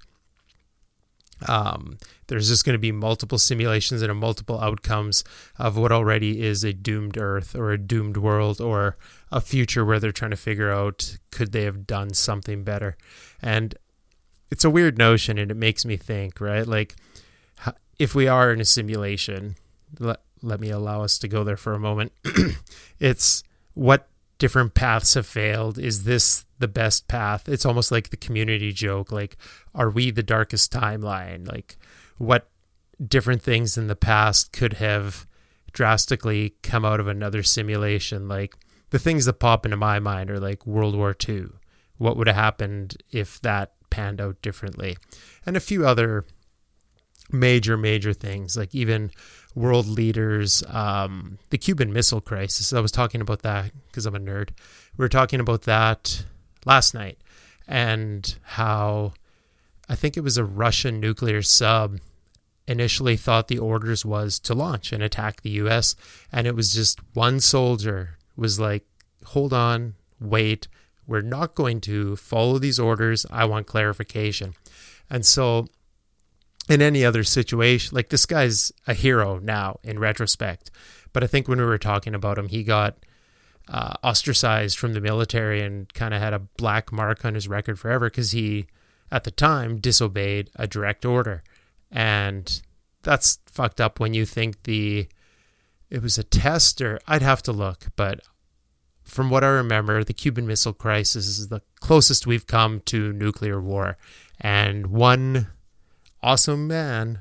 um, 1.47 1.99
there's 2.29 2.49
just 2.49 2.65
going 2.65 2.75
to 2.75 2.79
be 2.79 2.93
multiple 2.93 3.39
simulations 3.39 4.03
and 4.03 4.19
multiple 4.19 4.61
outcomes 4.61 5.23
of 5.59 5.77
what 5.77 5.93
already 5.93 6.43
is 6.43 6.65
a 6.65 6.73
doomed 6.73 7.19
earth 7.19 7.55
or 7.55 7.73
a 7.73 7.79
doomed 7.79 8.17
world 8.17 8.61
or 8.61 8.97
a 9.31 9.41
future 9.41 9.85
where 9.85 10.01
they're 10.01 10.13
trying 10.13 10.31
to 10.31 10.37
figure 10.37 10.73
out 10.73 11.19
could 11.31 11.53
they 11.53 11.65
have 11.65 11.87
done 11.87 12.15
something 12.15 12.65
better? 12.65 12.97
And 13.43 13.75
it's 14.51 14.65
a 14.65 14.71
weird 14.71 14.97
notion 14.97 15.39
and 15.39 15.51
it 15.51 15.57
makes 15.57 15.85
me 15.85 15.97
think 15.97 16.41
right? 16.41 16.67
Like 16.67 16.97
if 17.99 18.15
we 18.15 18.29
are 18.29 18.53
in 18.53 18.61
a 18.61 18.65
simulation 18.65 19.57
let, 19.99 20.21
let 20.43 20.61
me 20.61 20.71
allow 20.71 21.03
us 21.03 21.19
to 21.19 21.29
go 21.29 21.45
there 21.45 21.57
for 21.57 21.73
a 21.73 21.79
moment. 21.79 22.13
It's 22.99 23.43
what 23.75 24.09
different 24.39 24.75
paths 24.75 25.15
have 25.15 25.27
failed. 25.27 25.79
Is 25.79 26.05
this 26.05 26.45
the 26.59 26.69
best 26.69 27.09
path? 27.09 27.49
It's 27.49 27.67
almost 27.67 27.91
like 27.91 28.11
the 28.11 28.17
community 28.17 28.73
joke 28.73 29.13
like 29.13 29.37
are 29.75 29.91
we 29.91 30.11
the 30.11 30.23
darkest 30.23 30.73
timeline? 30.73 31.47
Like 31.51 31.77
what 32.19 32.49
different 33.07 33.43
things 33.43 33.77
in 33.77 33.89
the 33.89 33.97
past 33.97 34.53
could 34.53 34.75
have 34.75 35.27
drastically 35.73 36.55
come 36.63 36.85
out 36.85 37.01
of 37.01 37.09
another 37.09 37.43
simulation? 37.43 38.29
Like 38.29 38.55
the 38.91 38.99
things 38.99 39.25
that 39.27 39.35
pop 39.35 39.65
into 39.65 39.77
my 39.77 39.99
mind 39.99 40.31
are 40.31 40.41
like 40.41 40.67
world 40.67 40.97
war 40.97 41.15
ii 41.29 41.47
what 41.99 42.17
would 42.17 42.27
have 42.27 42.37
happened 42.37 43.03
if 43.11 43.41
that 43.41 43.73
panned 43.89 44.21
out 44.21 44.43
differently? 44.43 44.97
And 45.47 45.57
a 45.57 45.61
few 45.61 45.87
other 45.87 46.27
major 47.33 47.77
major 47.77 48.13
things 48.13 48.57
like 48.57 48.73
even 48.73 49.11
world 49.57 49.87
leaders, 49.87 50.63
um, 50.69 51.39
the 51.51 51.59
Cuban 51.59 51.93
Missile 51.93 52.21
Crisis. 52.21 52.73
I 52.73 52.81
was 52.81 52.93
talking 52.93 53.23
about 53.23 53.43
that 53.43 53.73
because 53.89 54.07
I'm 54.07 54.15
a 54.15 54.21
nerd. 54.21 54.51
We 54.97 55.03
were 55.03 55.09
talking 55.09 55.41
about 55.41 55.63
that 55.63 56.25
last 56.67 56.95
night 56.95 57.19
and 57.67 58.39
how 58.43 59.15
I 59.89 59.95
think 59.95 60.17
it 60.17 60.23
was 60.23 60.37
a 60.37 60.45
Russian 60.45 61.01
nuclear 61.01 61.43
sub 61.43 61.99
initially 62.69 63.17
thought 63.17 63.49
the 63.49 63.59
orders 63.59 64.05
was 64.05 64.39
to 64.41 64.55
launch 64.55 64.93
and 64.93 65.03
attack 65.03 65.41
the 65.41 65.51
US 65.51 65.97
and 66.31 66.47
it 66.47 66.55
was 66.55 66.75
just 66.75 67.01
one 67.15 67.41
soldier 67.41 68.19
was 68.37 68.59
like 68.59 68.85
hold 69.25 69.53
on 69.53 69.95
wait 70.21 70.67
we're 71.07 71.21
not 71.21 71.55
going 71.55 71.81
to 71.81 72.17
follow 72.17 72.59
these 72.59 72.81
orders 72.81 73.25
I 73.31 73.45
want 73.45 73.69
clarification 73.69 74.55
and 75.09 75.25
so 75.25 75.69
in 76.69 76.83
any 76.83 77.05
other 77.05 77.25
situation. 77.25 77.95
Like 77.95 78.09
this 78.09 78.27
guy's 78.27 78.73
a 78.87 78.95
hero 78.95 79.39
now 79.39 79.79
in 79.83 79.99
retrospect, 79.99 80.71
but 81.13 81.23
I 81.23 81.27
think 81.27 81.49
when 81.49 81.59
we 81.59 81.65
were 81.65 81.79
talking 81.79 82.15
about 82.15 82.39
him, 82.39 82.49
he 82.49 82.63
got 82.63 82.97
uh, 83.69 83.95
ostracized 84.03 84.79
from 84.79 84.93
the 84.93 85.01
military 85.01 85.63
and 85.63 85.93
kind 85.95 86.15
of 86.15 86.21
had 86.21 86.33
a 86.33 86.39
black 86.39 86.93
mark 86.93 87.25
on 87.25 87.35
his 87.35 87.49
record 87.49 87.79
forever 87.79 88.09
because 88.09 88.31
he, 88.31 88.67
at 89.11 89.25
the 89.25 89.31
time, 89.31 89.79
disobeyed 89.79 90.51
a 90.57 90.67
direct 90.67 91.05
order, 91.05 91.43
and 91.91 92.63
that's 93.03 93.39
fucked 93.47 93.81
up 93.81 94.01
when 94.01 94.15
you 94.15 94.27
think 94.27 94.63
the 94.65 95.09
it 95.89 96.03
was 96.03 96.19
a 96.19 96.25
test 96.25 96.81
or 96.81 96.99
I'd 97.07 97.23
have 97.23 97.43
to 97.45 97.53
look, 97.53 97.87
but 97.95 98.21
from 99.07 99.31
what 99.31 99.45
I 99.45 99.49
remember, 99.49 100.03
the 100.03 100.13
Cuban 100.13 100.47
Missile 100.47 100.73
Crisis 100.73 101.27
is 101.39 101.49
the 101.49 101.63
closest 101.81 102.27
we've 102.27 102.47
come 102.47 102.81
to 102.87 103.13
nuclear 103.13 103.61
war. 103.61 103.97
And 104.41 104.89
one 104.89 105.47
awesome 106.27 106.67
man 106.67 107.21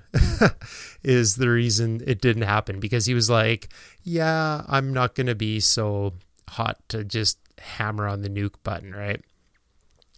is 1.04 1.36
the 1.36 1.48
reason 1.48 2.02
it 2.08 2.20
didn't 2.20 2.42
happen 2.42 2.80
because 2.80 3.06
he 3.06 3.14
was 3.14 3.30
like, 3.30 3.70
yeah, 4.02 4.64
I'm 4.68 4.92
not 4.94 5.14
going 5.14 5.28
to 5.28 5.36
be 5.36 5.60
so 5.60 6.14
hot 6.50 6.80
to 6.90 7.04
just 7.04 7.38
hammer 7.60 8.08
on 8.08 8.24
the 8.24 8.30
nuke 8.30 8.56
button, 8.64 8.96
right? 8.96 9.22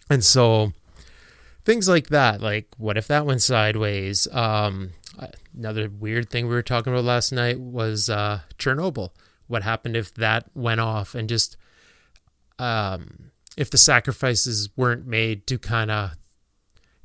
And 0.09 0.23
so 0.23 0.71
things 1.65 1.89
like 1.89 2.07
that, 2.07 2.39
like 2.39 2.67
what 2.77 2.95
if 2.95 3.07
that 3.07 3.25
went 3.25 3.41
sideways? 3.41 4.25
Um, 4.31 4.91
another 5.53 5.89
weird 5.89 6.29
thing 6.29 6.47
we 6.47 6.55
were 6.55 6.61
talking 6.61 6.93
about 6.93 7.03
last 7.03 7.33
night 7.33 7.59
was 7.59 8.09
uh, 8.09 8.39
Chernobyl. 8.57 9.09
What 9.47 9.63
happened 9.63 9.97
if 9.97 10.13
that 10.13 10.45
went 10.55 10.79
off 10.79 11.13
and 11.13 11.27
just 11.27 11.57
um, 12.57 13.31
if 13.57 13.69
the 13.69 13.77
sacrifices 13.77 14.69
weren't 14.77 15.05
made 15.05 15.45
to 15.47 15.59
kind 15.59 15.91
of 15.91 16.11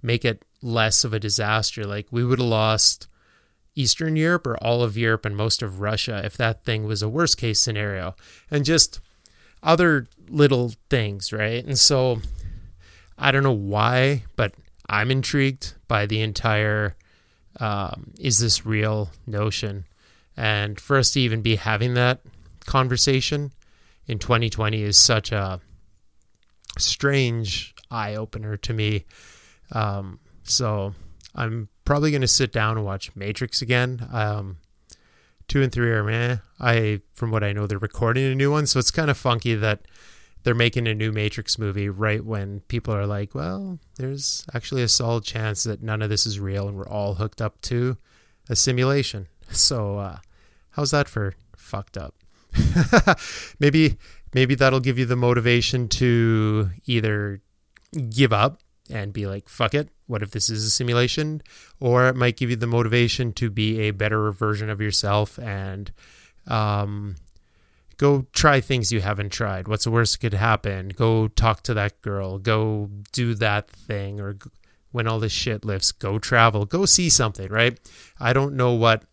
make 0.00 0.24
it 0.24 0.44
less 0.62 1.04
of 1.04 1.12
a 1.12 1.20
disaster. 1.20 1.84
Like 1.84 2.06
we 2.10 2.24
would 2.24 2.38
have 2.38 2.48
lost 2.48 3.08
Eastern 3.74 4.16
Europe 4.16 4.46
or 4.46 4.56
all 4.58 4.82
of 4.82 4.96
Europe 4.96 5.24
and 5.24 5.36
most 5.36 5.62
of 5.62 5.80
Russia 5.80 6.22
if 6.24 6.36
that 6.36 6.64
thing 6.64 6.84
was 6.84 7.02
a 7.02 7.08
worst 7.08 7.36
case 7.36 7.60
scenario. 7.60 8.14
And 8.50 8.64
just 8.64 9.00
other 9.62 10.08
little 10.28 10.72
things, 10.90 11.32
right? 11.32 11.64
And 11.64 11.78
so 11.78 12.20
I 13.18 13.30
don't 13.30 13.42
know 13.42 13.52
why, 13.52 14.24
but 14.36 14.54
I'm 14.88 15.10
intrigued 15.10 15.74
by 15.88 16.06
the 16.06 16.20
entire 16.20 16.96
um, 17.60 18.12
is 18.18 18.38
this 18.38 18.66
real 18.66 19.10
notion. 19.26 19.84
And 20.36 20.80
for 20.80 20.96
us 20.96 21.12
to 21.12 21.20
even 21.20 21.42
be 21.42 21.56
having 21.56 21.94
that 21.94 22.20
conversation 22.64 23.52
in 24.06 24.18
2020 24.18 24.82
is 24.82 24.96
such 24.96 25.32
a 25.32 25.60
strange 26.78 27.74
eye 27.90 28.14
opener 28.14 28.56
to 28.56 28.72
me. 28.72 29.04
Um, 29.72 30.18
so 30.44 30.94
I'm 31.34 31.68
probably 31.84 32.10
going 32.10 32.22
to 32.22 32.28
sit 32.28 32.52
down 32.52 32.76
and 32.76 32.86
watch 32.86 33.14
Matrix 33.14 33.62
again. 33.62 34.08
Um, 34.12 34.58
two 35.48 35.62
and 35.62 35.72
three 35.72 35.90
are 35.90 36.04
meh. 36.04 36.36
I, 36.60 37.00
from 37.14 37.30
what 37.30 37.44
I 37.44 37.52
know, 37.52 37.66
they're 37.66 37.78
recording 37.78 38.24
a 38.24 38.34
new 38.34 38.50
one, 38.50 38.66
so 38.66 38.78
it's 38.78 38.90
kind 38.90 39.10
of 39.10 39.16
funky 39.16 39.54
that 39.54 39.82
they're 40.44 40.54
making 40.54 40.88
a 40.88 40.94
new 40.94 41.12
Matrix 41.12 41.58
movie 41.58 41.88
right 41.88 42.24
when 42.24 42.60
people 42.60 42.94
are 42.94 43.06
like, 43.06 43.34
well, 43.34 43.78
there's 43.96 44.44
actually 44.54 44.82
a 44.82 44.88
solid 44.88 45.24
chance 45.24 45.64
that 45.64 45.82
none 45.82 46.02
of 46.02 46.10
this 46.10 46.26
is 46.26 46.40
real 46.40 46.68
and 46.68 46.76
we're 46.76 46.88
all 46.88 47.14
hooked 47.14 47.40
up 47.40 47.60
to 47.62 47.96
a 48.48 48.56
simulation. 48.56 49.28
So, 49.52 49.98
uh, 49.98 50.16
how's 50.70 50.92
that 50.92 51.10
for 51.10 51.34
fucked 51.58 51.98
up? 51.98 52.14
maybe, 53.60 53.98
maybe 54.32 54.54
that'll 54.54 54.80
give 54.80 54.98
you 54.98 55.04
the 55.04 55.14
motivation 55.14 55.88
to 55.88 56.70
either 56.86 57.42
give 58.08 58.32
up 58.32 58.61
and 58.92 59.12
be 59.12 59.26
like, 59.26 59.48
fuck 59.48 59.74
it, 59.74 59.88
what 60.06 60.22
if 60.22 60.30
this 60.30 60.50
is 60.50 60.64
a 60.64 60.70
simulation? 60.70 61.42
Or 61.80 62.08
it 62.08 62.16
might 62.16 62.36
give 62.36 62.50
you 62.50 62.56
the 62.56 62.66
motivation 62.66 63.32
to 63.34 63.50
be 63.50 63.80
a 63.80 63.90
better 63.90 64.30
version 64.30 64.68
of 64.68 64.80
yourself 64.80 65.38
and 65.38 65.90
um, 66.46 67.16
go 67.96 68.26
try 68.32 68.60
things 68.60 68.92
you 68.92 69.00
haven't 69.00 69.30
tried. 69.30 69.68
What's 69.68 69.84
the 69.84 69.90
worst 69.90 70.14
that 70.14 70.20
could 70.20 70.34
happen? 70.34 70.90
Go 70.90 71.28
talk 71.28 71.62
to 71.64 71.74
that 71.74 72.00
girl. 72.02 72.38
Go 72.38 72.90
do 73.12 73.34
that 73.34 73.70
thing. 73.70 74.20
Or 74.20 74.36
when 74.90 75.08
all 75.08 75.18
this 75.18 75.32
shit 75.32 75.64
lifts, 75.64 75.92
go 75.92 76.18
travel. 76.18 76.66
Go 76.66 76.84
see 76.84 77.08
something, 77.08 77.48
right? 77.48 77.78
I 78.20 78.32
don't 78.32 78.54
know 78.54 78.72
what 78.72 79.04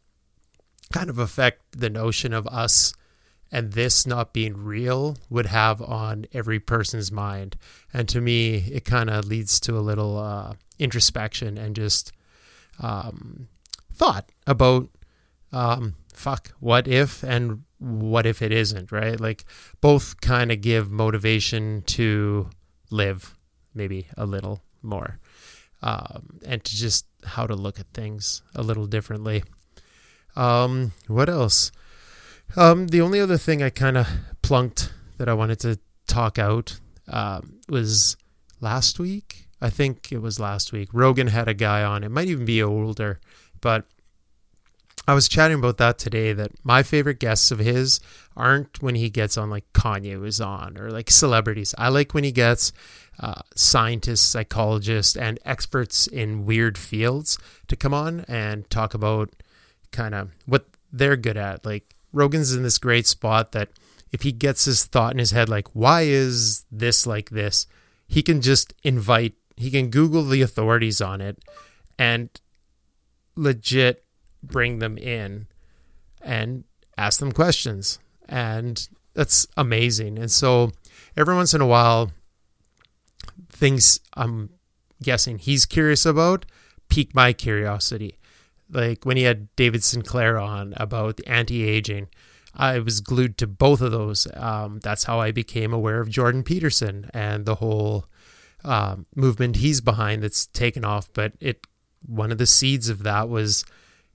kind 0.92 1.10
of 1.10 1.20
effect 1.20 1.62
the 1.80 1.90
notion 1.90 2.34
of 2.34 2.48
us 2.48 2.94
and 3.52 3.74
this 3.74 4.06
not 4.06 4.34
being 4.34 4.64
real 4.64 5.18
would 5.30 5.48
have 5.48 5.82
on 5.82 6.26
every 6.34 6.60
person's 6.60 7.12
mind. 7.12 7.58
And 7.94 8.08
to 8.10 8.22
me, 8.22 8.56
it 8.72 8.86
kind 8.86 9.10
of 9.10 9.26
leads 9.26 9.60
to 9.62 9.78
a 9.78 9.82
little 9.82 10.18
uh, 10.18 10.54
introspection 10.78 11.58
and 11.58 11.76
just 11.76 12.12
um, 12.80 13.48
thought 13.94 14.32
about 14.46 14.90
um, 15.52 15.96
fuck, 16.14 16.52
what 16.60 16.88
if 16.88 17.24
and 17.24 17.64
what 17.80 18.26
if 18.26 18.42
it 18.42 18.52
isn't, 18.52 18.92
right? 18.92 19.20
Like 19.20 19.46
both 19.82 20.22
kind 20.22 20.52
of 20.52 20.62
give 20.62 20.92
motivation 20.92 21.82
to 21.88 22.50
live 22.92 23.36
maybe 23.74 24.08
a 24.18 24.26
little 24.26 24.62
more 24.82 25.20
um, 25.82 26.40
and 26.46 26.64
to 26.64 26.76
just 26.76 27.06
how 27.24 27.48
to 27.48 27.56
look 27.56 27.80
at 27.80 27.88
things 27.94 28.42
a 28.56 28.62
little 28.62 28.86
differently. 28.86 29.44
Um, 30.36 30.94
what 31.08 31.30
else? 31.30 31.72
Um, 32.56 32.88
the 32.88 33.02
only 33.02 33.20
other 33.20 33.38
thing 33.38 33.62
I 33.62 33.70
kind 33.70 33.98
of 33.98 34.08
plunked 34.42 34.92
that 35.18 35.30
I 35.30 35.34
wanted 35.34 35.60
to 35.62 35.80
talk 36.08 36.40
out 36.40 36.80
um, 37.08 37.60
was 37.68 38.18
last 38.60 39.00
week. 39.00 39.48
I 39.62 39.70
think 39.70 40.12
it 40.12 40.22
was 40.22 40.40
last 40.40 40.72
week. 40.72 40.90
Rogan 40.94 41.28
had 41.28 41.48
a 41.48 41.54
guy 41.54 41.84
on. 41.84 42.04
It 42.04 42.12
might 42.12 42.28
even 42.28 42.46
be 42.46 42.64
older, 42.64 43.20
but 43.62 43.86
I 45.08 45.14
was 45.14 45.28
chatting 45.28 45.58
about 45.58 45.78
that 45.78 45.98
today 45.98 46.34
that 46.34 46.52
my 46.64 46.84
favorite 46.84 47.20
guests 47.20 47.52
of 47.52 47.60
his 47.60 48.00
aren't 48.38 48.82
when 48.82 48.96
he 48.96 49.10
gets 49.10 49.38
on 49.38 49.50
like 49.50 49.66
Kanye 49.74 50.20
was 50.20 50.40
on 50.40 50.78
or 50.78 50.92
like 50.92 51.10
celebrities. 51.10 51.76
I 51.78 51.90
like 51.90 52.14
when 52.14 52.24
he 52.24 52.32
gets 52.32 52.72
uh, 53.20 53.42
scientists, 53.56 54.22
psychologists, 54.22 55.18
and 55.18 55.40
experts 55.46 56.08
in 56.08 56.46
weird 56.46 56.78
fields 56.78 57.38
to 57.68 57.76
come 57.76 57.94
on 57.94 58.22
and 58.28 58.70
talk 58.70 58.94
about 58.94 59.30
kind 59.92 60.16
of 60.16 60.30
what 60.46 60.68
they're 60.94 61.18
good 61.18 61.38
at. 61.38 61.66
Like 61.66 61.96
Rogan's 62.12 62.54
in 62.54 62.64
this 62.64 62.78
great 62.78 63.08
spot 63.08 63.52
that 63.52 63.70
if 64.12 64.24
he 64.24 64.32
gets 64.32 64.66
his 64.66 64.86
thought 64.86 65.14
in 65.14 65.20
his 65.20 65.32
head, 65.32 65.50
like, 65.50 65.68
why 65.76 66.02
is 66.02 66.66
this 66.72 67.06
like 67.06 67.30
this? 67.30 67.68
He 68.08 68.24
can 68.24 68.42
just 68.42 68.74
invite, 68.84 69.34
he 69.56 69.70
can 69.70 69.90
Google 69.90 70.24
the 70.24 70.42
authorities 70.42 71.00
on 71.02 71.22
it 71.22 71.38
and 71.98 72.30
legit 73.36 74.04
bring 74.42 74.80
them 74.80 74.98
in 74.98 75.48
and 76.22 76.64
ask 76.98 77.20
them 77.20 77.32
questions. 77.32 78.00
And 78.28 78.88
that's 79.14 79.48
amazing. 79.58 80.18
And 80.18 80.32
so 80.32 80.72
every 81.16 81.36
once 81.36 81.54
in 81.54 81.62
a 81.62 81.68
while, 81.68 82.12
things 83.50 84.00
I'm 84.16 84.50
guessing 85.02 85.38
he's 85.38 85.66
curious 85.66 86.06
about 86.06 86.46
pique 86.90 87.14
my 87.14 87.34
curiosity. 87.34 88.19
Like 88.72 89.06
when 89.06 89.18
he 89.18 89.24
had 89.24 89.54
David 89.56 89.84
Sinclair 89.84 90.38
on 90.38 90.74
about 90.78 91.18
the 91.18 91.28
anti 91.28 91.64
aging, 91.64 92.10
I 92.54 92.80
was 92.80 93.00
glued 93.00 93.38
to 93.40 93.48
both 93.48 93.82
of 93.82 93.92
those. 93.92 94.28
Um, 94.36 94.80
that's 94.84 95.04
how 95.04 95.20
I 95.20 95.32
became 95.32 95.74
aware 95.74 96.02
of 96.02 96.10
Jordan 96.10 96.44
Peterson 96.44 97.10
and 97.14 97.46
the 97.46 97.56
whole 97.56 98.06
um, 98.64 99.06
movement 99.16 99.58
he's 99.58 99.82
behind 99.82 100.24
that's 100.24 100.46
taken 100.46 100.86
off. 100.86 101.10
But 101.14 101.34
it 101.40 101.66
one 102.06 102.32
of 102.32 102.38
the 102.38 102.46
seeds 102.46 102.90
of 102.90 103.04
that 103.04 103.30
was 103.30 103.66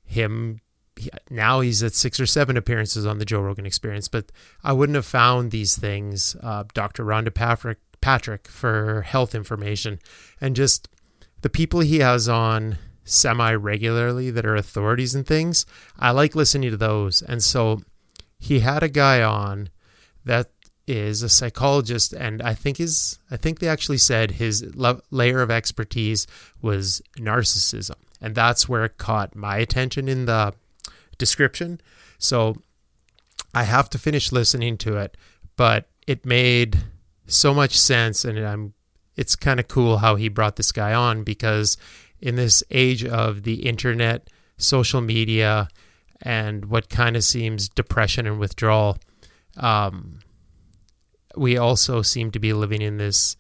him 0.05 0.61
now 1.31 1.61
he's 1.61 1.83
at 1.83 1.95
six 1.95 2.21
or 2.21 2.27
seven 2.27 2.57
appearances 2.57 3.07
on 3.07 3.19
the 3.19 3.25
Joe 3.25 3.41
Rogan 3.41 3.67
Experience, 3.67 4.09
but 4.09 4.31
I 4.63 4.73
wouldn't 4.73 4.95
have 4.95 5.07
found 5.07 5.51
these 5.51 5.77
things, 5.77 6.37
uh, 6.43 6.65
Dr. 6.73 7.05
Rhonda 7.05 7.35
Patrick, 7.35 7.79
Patrick, 8.01 8.49
for 8.49 9.03
health 9.03 9.35
information, 9.35 9.99
and 10.41 10.55
just 10.55 10.89
the 11.43 11.51
people 11.51 11.81
he 11.81 11.99
has 11.99 12.29
on 12.29 12.79
semi 13.05 13.55
regularly 13.55 14.31
that 14.31 14.47
are 14.47 14.57
authorities 14.57 15.15
and 15.15 15.27
things. 15.27 15.67
I 15.99 16.11
like 16.11 16.35
listening 16.35 16.71
to 16.71 16.77
those, 16.77 17.23
and 17.23 17.43
so 17.43 17.83
he 18.39 18.61
had 18.61 18.83
a 18.83 18.89
guy 18.89 19.23
on 19.23 19.71
that 20.25 20.51
is 20.87 21.23
a 21.23 21.29
psychologist, 21.29 22.13
and 22.13 22.43
I 22.43 22.55
think 22.55 22.77
his 22.77 23.19
I 23.31 23.37
think 23.37 23.59
they 23.59 23.69
actually 23.69 23.99
said 23.99 24.33
his 24.33 24.65
layer 25.11 25.41
of 25.41 25.51
expertise 25.51 26.27
was 26.61 27.01
narcissism 27.19 27.97
and 28.25 28.35
that's 28.35 28.67
where 28.67 28.87
it 28.87 28.97
caught 28.97 29.37
my 29.37 29.59
attention 29.59 30.09
in 30.09 30.25
the 30.25 30.55
description. 31.19 31.79
So 32.19 32.57
I 33.55 33.65
have 33.65 33.91
to 33.91 33.99
finish 33.99 34.33
listening 34.33 34.79
to 34.79 34.97
it, 34.97 35.19
but 35.57 35.89
it 36.07 36.25
made 36.25 36.79
so 37.27 37.53
much 37.53 37.79
sense 37.79 38.25
and 38.25 38.39
I'm 38.39 38.73
it's 39.15 39.37
kind 39.37 39.61
of 39.61 39.69
cool 39.69 39.99
how 39.99 40.17
he 40.17 40.29
brought 40.31 40.57
this 40.57 40.73
guy 40.73 40.95
on 40.95 41.23
because 41.23 41.77
in 42.25 42.37
this 42.37 42.65
age 42.71 43.05
of 43.05 43.43
the 43.43 43.67
internet, 43.67 44.31
social 44.57 45.03
media, 45.03 45.69
and 46.23 46.65
what 46.65 46.89
kind 46.89 47.17
of 47.17 47.23
seems 47.23 47.69
depression 47.69 48.27
and 48.27 48.39
withdrawal, 48.41 48.97
um, 49.59 50.21
we 51.37 51.59
also 51.59 52.01
seem 52.01 52.31
to 52.31 52.39
be 52.39 52.55
living 52.55 52.81
in 52.81 52.97
this 52.97 53.37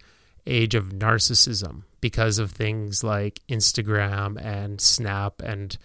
age 0.46 0.74
of 0.74 0.90
narcissism 0.90 1.84
because 2.02 2.38
of 2.38 2.50
things 2.50 3.02
like 3.02 3.40
Instagram 3.48 4.38
and 4.44 4.78
Snap 4.82 5.40
and 5.40 5.78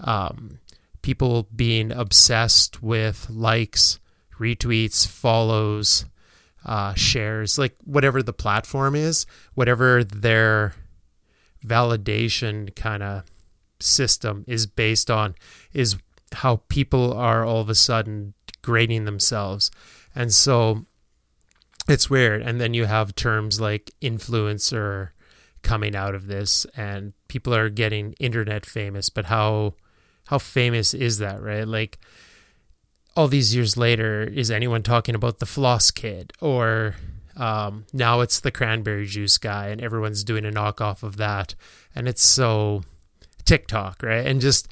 um, 0.00 0.58
people 1.00 1.48
being 1.56 1.90
obsessed 1.90 2.82
with 2.82 3.30
likes, 3.30 3.98
retweets, 4.38 5.06
follows, 5.06 6.04
uh, 6.66 6.92
shares, 6.92 7.58
like 7.58 7.74
whatever 7.84 8.22
the 8.22 8.34
platform 8.34 8.94
is, 8.94 9.24
whatever 9.54 10.04
their 10.04 10.74
validation 11.64 12.74
kind 12.74 13.02
of 13.02 13.24
system 13.80 14.44
is 14.46 14.66
based 14.66 15.10
on, 15.10 15.34
is 15.72 15.96
how 16.32 16.62
people 16.68 17.12
are 17.12 17.44
all 17.44 17.60
of 17.60 17.68
a 17.68 17.74
sudden 17.74 18.34
grading 18.62 19.04
themselves. 19.04 19.70
And 20.14 20.32
so 20.32 20.86
it's 21.88 22.08
weird. 22.08 22.42
And 22.42 22.60
then 22.60 22.74
you 22.74 22.84
have 22.84 23.14
terms 23.14 23.60
like 23.60 23.90
influencer 24.00 25.10
coming 25.62 25.94
out 25.94 26.14
of 26.14 26.26
this 26.26 26.66
and 26.76 27.12
people 27.28 27.54
are 27.54 27.70
getting 27.70 28.12
internet 28.14 28.66
famous 28.66 29.08
but 29.08 29.26
how 29.26 29.74
how 30.26 30.38
famous 30.38 30.92
is 30.92 31.18
that 31.18 31.40
right 31.40 31.66
like 31.66 31.98
all 33.16 33.28
these 33.28 33.54
years 33.54 33.76
later 33.76 34.24
is 34.24 34.50
anyone 34.50 34.82
talking 34.82 35.14
about 35.14 35.38
the 35.38 35.46
floss 35.46 35.90
kid 35.90 36.32
or 36.40 36.96
um, 37.36 37.86
now 37.92 38.20
it's 38.20 38.40
the 38.40 38.50
cranberry 38.50 39.06
juice 39.06 39.38
guy 39.38 39.68
and 39.68 39.80
everyone's 39.80 40.24
doing 40.24 40.44
a 40.44 40.50
knockoff 40.50 41.02
of 41.02 41.16
that. 41.16 41.54
And 41.94 42.08
it's 42.08 42.22
so 42.22 42.82
tiktok 43.44 44.02
right? 44.02 44.26
And 44.26 44.40
just 44.40 44.68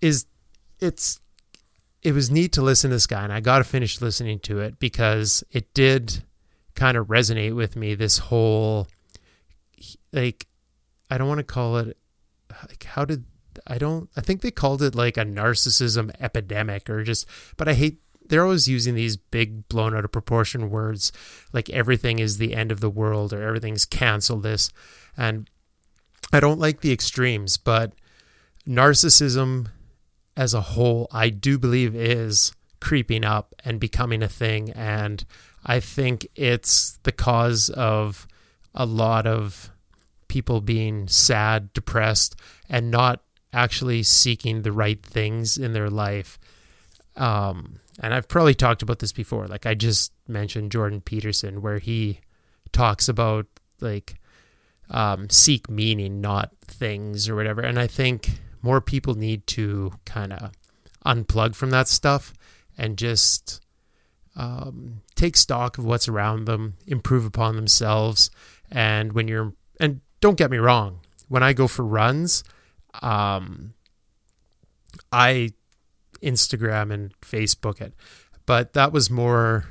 is 0.00 0.26
it's 0.80 1.20
it 2.02 2.12
was 2.12 2.30
neat 2.30 2.52
to 2.52 2.62
listen 2.62 2.88
to 2.88 2.96
this 2.96 3.06
guy 3.06 3.22
and 3.22 3.30
i 3.30 3.40
got 3.40 3.58
to 3.58 3.64
finish 3.64 4.00
listening 4.00 4.38
to 4.38 4.58
it 4.60 4.78
because 4.78 5.44
it 5.50 5.74
did 5.74 6.24
kind 6.74 6.96
of 6.96 7.08
resonate 7.08 7.54
with 7.54 7.76
me 7.76 7.94
this 7.94 8.16
whole 8.16 8.88
like 10.12 10.46
I 11.10 11.18
don't 11.18 11.28
want 11.28 11.38
to 11.38 11.44
call 11.44 11.76
it 11.78 11.96
like 12.68 12.84
how 12.84 13.04
did 13.04 13.24
I 13.66 13.78
don't 13.78 14.08
I 14.16 14.20
think 14.20 14.40
they 14.40 14.50
called 14.50 14.82
it 14.82 14.94
like 14.94 15.16
a 15.16 15.24
narcissism 15.24 16.10
epidemic 16.20 16.88
or 16.88 17.02
just 17.02 17.26
but 17.56 17.68
I 17.68 17.74
hate 17.74 17.98
they're 18.30 18.44
always 18.44 18.68
using 18.68 18.94
these 18.94 19.16
big 19.16 19.68
blown 19.68 19.94
out 19.94 20.04
of 20.04 20.12
proportion 20.12 20.70
words 20.70 21.12
like 21.52 21.68
everything 21.70 22.18
is 22.18 22.38
the 22.38 22.54
end 22.54 22.72
of 22.72 22.80
the 22.80 22.90
world 22.90 23.32
or 23.32 23.42
everything's 23.42 23.84
canceled 23.84 24.42
this 24.42 24.70
and 25.16 25.48
I 26.32 26.40
don't 26.40 26.60
like 26.60 26.80
the 26.80 26.92
extremes 26.92 27.56
but 27.56 27.92
narcissism 28.66 29.68
as 30.36 30.54
a 30.54 30.60
whole 30.60 31.08
I 31.12 31.28
do 31.28 31.58
believe 31.58 31.94
is 31.94 32.52
creeping 32.80 33.24
up 33.24 33.54
and 33.64 33.78
becoming 33.78 34.22
a 34.22 34.28
thing 34.28 34.70
and 34.70 35.24
I 35.64 35.80
think 35.80 36.26
it's 36.34 36.98
the 37.02 37.12
cause 37.12 37.68
of 37.70 38.26
a 38.74 38.86
lot 38.86 39.26
of 39.26 39.70
people 40.28 40.60
being 40.60 41.08
sad, 41.08 41.72
depressed, 41.72 42.36
and 42.68 42.90
not 42.90 43.22
actually 43.52 44.02
seeking 44.02 44.62
the 44.62 44.72
right 44.72 45.02
things 45.04 45.58
in 45.58 45.72
their 45.72 45.90
life. 45.90 46.38
Um, 47.16 47.79
and 48.00 48.14
I've 48.14 48.28
probably 48.28 48.54
talked 48.54 48.82
about 48.82 48.98
this 48.98 49.12
before. 49.12 49.46
Like 49.46 49.66
I 49.66 49.74
just 49.74 50.12
mentioned 50.26 50.72
Jordan 50.72 51.02
Peterson, 51.02 51.60
where 51.60 51.78
he 51.78 52.20
talks 52.72 53.08
about 53.08 53.46
like 53.80 54.14
um, 54.88 55.28
seek 55.28 55.68
meaning, 55.68 56.20
not 56.20 56.50
things 56.62 57.28
or 57.28 57.36
whatever. 57.36 57.60
And 57.60 57.78
I 57.78 57.86
think 57.86 58.40
more 58.62 58.80
people 58.80 59.14
need 59.14 59.46
to 59.48 59.92
kind 60.04 60.32
of 60.32 60.50
unplug 61.04 61.54
from 61.54 61.70
that 61.70 61.88
stuff 61.88 62.32
and 62.76 62.96
just 62.96 63.60
um, 64.34 65.02
take 65.14 65.36
stock 65.36 65.76
of 65.76 65.84
what's 65.84 66.08
around 66.08 66.46
them, 66.46 66.74
improve 66.86 67.26
upon 67.26 67.56
themselves. 67.56 68.30
And 68.70 69.12
when 69.12 69.28
you're, 69.28 69.52
and 69.78 70.00
don't 70.20 70.38
get 70.38 70.50
me 70.50 70.58
wrong, 70.58 71.00
when 71.28 71.42
I 71.42 71.52
go 71.52 71.68
for 71.68 71.84
runs, 71.84 72.44
um, 73.02 73.74
I 75.12 75.52
Instagram 76.22 76.92
and 76.92 77.18
Facebook 77.20 77.80
it, 77.80 77.94
but 78.46 78.72
that 78.74 78.92
was 78.92 79.10
more 79.10 79.66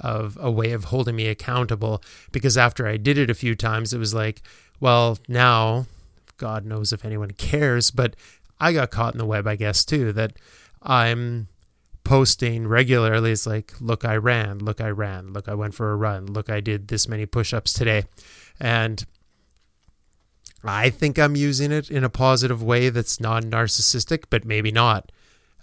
of 0.00 0.36
a 0.40 0.50
way 0.50 0.72
of 0.72 0.84
holding 0.84 1.16
me 1.16 1.28
accountable 1.28 2.02
because 2.32 2.58
after 2.58 2.86
I 2.86 2.96
did 2.96 3.18
it 3.18 3.30
a 3.30 3.34
few 3.34 3.54
times, 3.54 3.92
it 3.92 3.98
was 3.98 4.12
like, 4.12 4.42
well, 4.80 5.18
now 5.28 5.86
God 6.38 6.66
knows 6.66 6.92
if 6.92 7.04
anyone 7.04 7.30
cares, 7.30 7.90
but 7.90 8.16
I 8.58 8.72
got 8.72 8.90
caught 8.90 9.14
in 9.14 9.18
the 9.18 9.26
web, 9.26 9.46
I 9.46 9.56
guess, 9.56 9.84
too, 9.84 10.12
that 10.12 10.34
I'm 10.82 11.48
posting 12.04 12.66
regularly. 12.66 13.32
It's 13.32 13.46
like, 13.46 13.72
look, 13.80 14.04
I 14.04 14.16
ran, 14.16 14.58
look, 14.58 14.80
I 14.80 14.90
ran, 14.90 15.32
look, 15.32 15.48
I 15.48 15.54
went 15.54 15.74
for 15.74 15.92
a 15.92 15.96
run, 15.96 16.26
look, 16.26 16.50
I 16.50 16.60
did 16.60 16.88
this 16.88 17.08
many 17.08 17.26
push 17.26 17.52
ups 17.52 17.72
today. 17.72 18.04
And 18.60 19.04
I 20.64 20.90
think 20.90 21.18
I'm 21.18 21.36
using 21.36 21.72
it 21.72 21.90
in 21.90 22.04
a 22.04 22.08
positive 22.08 22.62
way 22.62 22.88
that's 22.88 23.20
non 23.20 23.44
narcissistic, 23.44 24.24
but 24.30 24.44
maybe 24.44 24.70
not. 24.70 25.10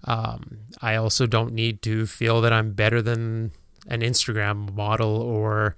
Um, 0.05 0.59
I 0.81 0.95
also 0.95 1.25
don't 1.25 1.53
need 1.53 1.81
to 1.83 2.05
feel 2.05 2.41
that 2.41 2.53
I'm 2.53 2.73
better 2.73 3.01
than 3.01 3.51
an 3.87 4.01
Instagram 4.01 4.73
model 4.73 5.21
or 5.21 5.75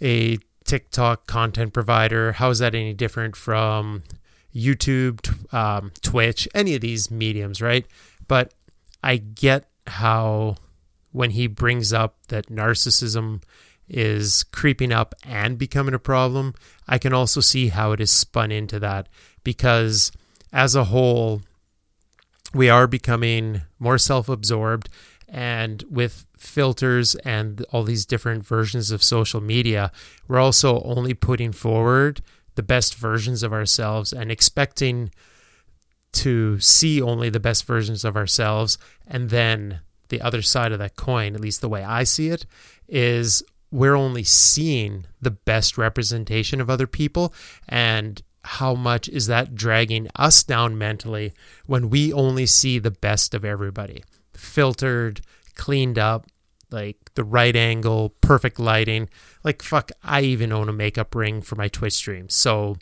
a 0.00 0.38
TikTok 0.64 1.26
content 1.26 1.72
provider. 1.72 2.32
How 2.32 2.50
is 2.50 2.58
that 2.60 2.74
any 2.74 2.92
different 2.92 3.36
from 3.36 4.02
YouTube, 4.54 5.52
um, 5.52 5.92
Twitch, 6.02 6.48
any 6.54 6.74
of 6.74 6.80
these 6.80 7.10
mediums, 7.10 7.60
right? 7.60 7.86
But 8.26 8.54
I 9.02 9.16
get 9.16 9.68
how 9.86 10.56
when 11.12 11.30
he 11.30 11.46
brings 11.46 11.92
up 11.92 12.16
that 12.28 12.48
narcissism 12.48 13.42
is 13.88 14.44
creeping 14.44 14.92
up 14.92 15.14
and 15.24 15.56
becoming 15.56 15.94
a 15.94 15.98
problem, 15.98 16.54
I 16.86 16.98
can 16.98 17.12
also 17.12 17.40
see 17.40 17.68
how 17.68 17.92
it 17.92 18.00
is 18.00 18.10
spun 18.10 18.52
into 18.52 18.78
that 18.80 19.08
because 19.42 20.12
as 20.52 20.74
a 20.74 20.84
whole, 20.84 21.42
we 22.54 22.68
are 22.68 22.86
becoming 22.86 23.62
more 23.78 23.98
self 23.98 24.28
absorbed. 24.28 24.88
And 25.28 25.84
with 25.90 26.26
filters 26.38 27.14
and 27.16 27.64
all 27.70 27.82
these 27.82 28.06
different 28.06 28.46
versions 28.46 28.90
of 28.90 29.02
social 29.02 29.42
media, 29.42 29.92
we're 30.26 30.38
also 30.38 30.80
only 30.82 31.12
putting 31.12 31.52
forward 31.52 32.22
the 32.54 32.62
best 32.62 32.94
versions 32.94 33.42
of 33.42 33.52
ourselves 33.52 34.12
and 34.12 34.32
expecting 34.32 35.10
to 36.12 36.58
see 36.60 37.02
only 37.02 37.28
the 37.28 37.40
best 37.40 37.66
versions 37.66 38.04
of 38.04 38.16
ourselves. 38.16 38.78
And 39.06 39.28
then 39.28 39.80
the 40.08 40.22
other 40.22 40.40
side 40.40 40.72
of 40.72 40.78
that 40.78 40.96
coin, 40.96 41.34
at 41.34 41.40
least 41.40 41.60
the 41.60 41.68
way 41.68 41.84
I 41.84 42.04
see 42.04 42.30
it, 42.30 42.46
is 42.88 43.42
we're 43.70 43.94
only 43.94 44.24
seeing 44.24 45.06
the 45.20 45.30
best 45.30 45.76
representation 45.76 46.60
of 46.60 46.70
other 46.70 46.86
people. 46.86 47.34
And 47.68 48.22
how 48.44 48.74
much 48.74 49.08
is 49.08 49.26
that 49.26 49.54
dragging 49.54 50.08
us 50.16 50.42
down 50.42 50.78
mentally 50.78 51.32
when 51.66 51.90
we 51.90 52.12
only 52.12 52.46
see 52.46 52.78
the 52.78 52.90
best 52.90 53.34
of 53.34 53.44
everybody? 53.44 54.04
Filtered, 54.32 55.20
cleaned 55.54 55.98
up, 55.98 56.26
like 56.70 56.96
the 57.14 57.24
right 57.24 57.54
angle, 57.54 58.10
perfect 58.20 58.58
lighting. 58.58 59.08
Like, 59.44 59.62
fuck, 59.62 59.90
I 60.02 60.22
even 60.22 60.52
own 60.52 60.68
a 60.68 60.72
makeup 60.72 61.14
ring 61.14 61.42
for 61.42 61.56
my 61.56 61.68
Twitch 61.68 61.94
stream. 61.94 62.28
So, 62.28 62.76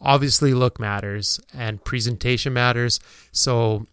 obviously, 0.00 0.54
look 0.54 0.80
matters 0.80 1.40
and 1.54 1.84
presentation 1.84 2.52
matters. 2.52 3.00
So, 3.32 3.86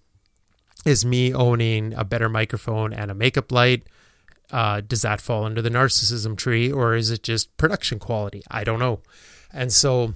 is 0.85 1.05
me 1.05 1.33
owning 1.33 1.93
a 1.93 2.03
better 2.03 2.29
microphone 2.29 2.93
and 2.93 3.11
a 3.11 3.15
makeup 3.15 3.51
light? 3.51 3.87
Uh, 4.51 4.81
does 4.81 5.01
that 5.01 5.21
fall 5.21 5.45
under 5.45 5.61
the 5.61 5.69
narcissism 5.69 6.37
tree 6.37 6.71
or 6.71 6.95
is 6.95 7.09
it 7.09 7.23
just 7.23 7.55
production 7.57 7.99
quality? 7.99 8.43
I 8.51 8.63
don't 8.63 8.79
know. 8.79 8.99
And 9.51 9.71
so 9.71 10.13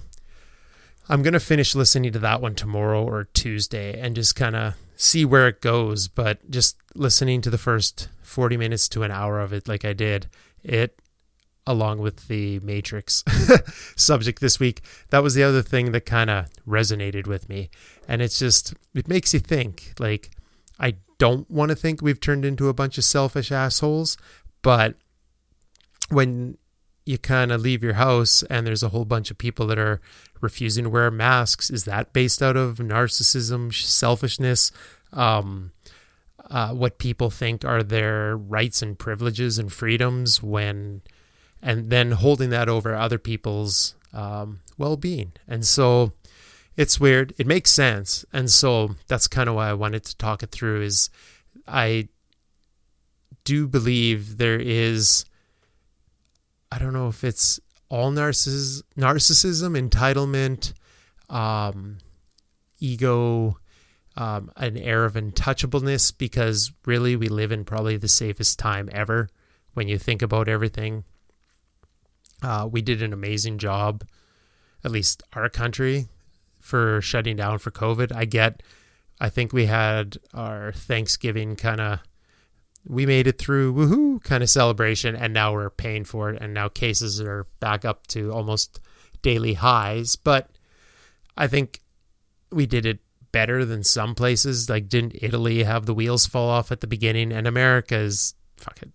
I'm 1.08 1.22
going 1.22 1.32
to 1.32 1.40
finish 1.40 1.74
listening 1.74 2.12
to 2.12 2.18
that 2.18 2.42
one 2.42 2.54
tomorrow 2.54 3.02
or 3.02 3.24
Tuesday 3.24 3.98
and 3.98 4.14
just 4.14 4.36
kind 4.36 4.54
of 4.54 4.74
see 4.96 5.24
where 5.24 5.48
it 5.48 5.60
goes. 5.60 6.06
But 6.08 6.50
just 6.50 6.76
listening 6.94 7.40
to 7.42 7.50
the 7.50 7.58
first 7.58 8.08
40 8.22 8.56
minutes 8.56 8.88
to 8.90 9.02
an 9.02 9.10
hour 9.10 9.40
of 9.40 9.52
it, 9.52 9.66
like 9.66 9.84
I 9.84 9.94
did, 9.94 10.28
it, 10.62 11.00
along 11.66 11.98
with 11.98 12.28
the 12.28 12.60
Matrix 12.60 13.24
subject 13.96 14.40
this 14.40 14.60
week, 14.60 14.82
that 15.10 15.22
was 15.22 15.34
the 15.34 15.42
other 15.42 15.62
thing 15.62 15.92
that 15.92 16.04
kind 16.04 16.28
of 16.28 16.46
resonated 16.66 17.26
with 17.26 17.48
me. 17.48 17.70
And 18.06 18.20
it's 18.20 18.38
just, 18.38 18.74
it 18.94 19.08
makes 19.08 19.32
you 19.32 19.40
think 19.40 19.94
like, 19.98 20.30
I 20.78 20.96
don't 21.18 21.50
want 21.50 21.70
to 21.70 21.74
think 21.74 22.02
we've 22.02 22.20
turned 22.20 22.44
into 22.44 22.68
a 22.68 22.74
bunch 22.74 22.98
of 22.98 23.04
selfish 23.04 23.50
assholes, 23.50 24.16
but 24.62 24.94
when 26.10 26.58
you 27.08 27.16
kind 27.18 27.50
of 27.50 27.60
leave 27.60 27.82
your 27.82 27.94
house 27.94 28.42
and 28.44 28.66
there's 28.66 28.82
a 28.82 28.90
whole 28.90 29.06
bunch 29.06 29.30
of 29.30 29.38
people 29.38 29.66
that 29.66 29.78
are 29.78 30.00
refusing 30.40 30.84
to 30.84 30.90
wear 30.90 31.10
masks, 31.10 31.70
is 31.70 31.84
that 31.84 32.12
based 32.12 32.42
out 32.42 32.56
of 32.56 32.76
narcissism, 32.78 33.72
selfishness? 33.74 34.70
Um, 35.12 35.72
uh, 36.50 36.72
what 36.72 36.98
people 36.98 37.30
think 37.30 37.64
are 37.64 37.82
their 37.82 38.36
rights 38.36 38.82
and 38.82 38.98
privileges 38.98 39.58
and 39.58 39.72
freedoms 39.72 40.42
when, 40.42 41.02
and 41.62 41.90
then 41.90 42.12
holding 42.12 42.50
that 42.50 42.68
over 42.68 42.94
other 42.94 43.18
people's 43.18 43.94
um, 44.12 44.60
well 44.76 44.96
being. 44.96 45.32
And 45.46 45.66
so 45.66 46.12
it's 46.76 47.00
weird. 47.00 47.34
It 47.38 47.46
makes 47.46 47.70
sense. 47.70 48.24
And 48.32 48.50
so 48.50 48.96
that's 49.06 49.28
kind 49.28 49.48
of 49.48 49.54
why 49.54 49.68
I 49.70 49.74
wanted 49.74 50.04
to 50.04 50.16
talk 50.16 50.42
it 50.42 50.50
through 50.50 50.82
is 50.82 51.10
I 51.66 52.08
do 53.44 53.66
believe 53.66 54.36
there 54.36 54.60
is 54.60 55.24
I 56.70 56.78
don't 56.78 56.92
know 56.92 57.08
if 57.08 57.24
it's 57.24 57.60
all 57.88 58.12
narciss- 58.12 58.82
narcissism, 58.96 59.88
entitlement, 59.88 60.74
um, 61.30 61.98
ego, 62.78 63.58
um, 64.16 64.50
an 64.56 64.76
air 64.76 65.04
of 65.04 65.14
untouchableness, 65.14 66.16
because 66.16 66.72
really 66.84 67.16
we 67.16 67.28
live 67.28 67.52
in 67.52 67.64
probably 67.64 67.96
the 67.96 68.08
safest 68.08 68.58
time 68.58 68.88
ever 68.92 69.28
when 69.74 69.88
you 69.88 69.98
think 69.98 70.22
about 70.22 70.48
everything. 70.48 71.04
Uh, 72.42 72.68
we 72.70 72.82
did 72.82 73.02
an 73.02 73.12
amazing 73.12 73.58
job, 73.58 74.04
at 74.84 74.90
least 74.90 75.22
our 75.32 75.48
country, 75.48 76.08
for 76.60 77.00
shutting 77.00 77.36
down 77.36 77.58
for 77.58 77.70
COVID. 77.70 78.14
I 78.14 78.24
get, 78.24 78.62
I 79.20 79.28
think 79.28 79.52
we 79.52 79.66
had 79.66 80.18
our 80.34 80.72
Thanksgiving 80.72 81.56
kind 81.56 81.80
of, 81.80 82.00
we 82.88 83.06
made 83.06 83.26
it 83.26 83.38
through 83.38 83.74
woohoo 83.74 84.22
kind 84.22 84.42
of 84.42 84.50
celebration, 84.50 85.14
and 85.14 85.32
now 85.32 85.52
we're 85.52 85.70
paying 85.70 86.04
for 86.04 86.30
it, 86.30 86.40
and 86.40 86.54
now 86.54 86.68
cases 86.68 87.20
are 87.20 87.46
back 87.60 87.84
up 87.84 88.06
to 88.08 88.32
almost 88.32 88.80
daily 89.22 89.54
highs. 89.54 90.16
But 90.16 90.50
I 91.36 91.46
think 91.46 91.82
we 92.50 92.66
did 92.66 92.86
it 92.86 93.00
better 93.30 93.64
than 93.64 93.84
some 93.84 94.14
places. 94.14 94.70
Like, 94.70 94.88
didn't 94.88 95.16
Italy 95.20 95.62
have 95.64 95.86
the 95.86 95.94
wheels 95.94 96.26
fall 96.26 96.48
off 96.48 96.72
at 96.72 96.80
the 96.80 96.86
beginning? 96.86 97.30
And 97.32 97.46
America's 97.46 98.34
fuck 98.56 98.82
it, 98.82 98.90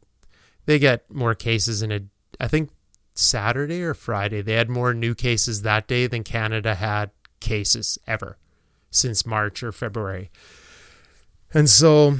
they 0.65 0.79
get 0.79 1.09
more 1.11 1.35
cases 1.35 1.81
in 1.81 1.91
a. 1.91 2.01
I 2.39 2.47
think 2.47 2.71
Saturday 3.13 3.83
or 3.83 3.93
Friday 3.93 4.41
they 4.41 4.53
had 4.53 4.69
more 4.69 4.93
new 4.93 5.13
cases 5.13 5.61
that 5.61 5.87
day 5.87 6.07
than 6.07 6.23
Canada 6.23 6.73
had 6.73 7.11
cases 7.39 7.99
ever 8.07 8.37
since 8.89 9.25
March 9.25 9.61
or 9.61 9.71
February. 9.71 10.31
And 11.53 11.69
so, 11.69 12.17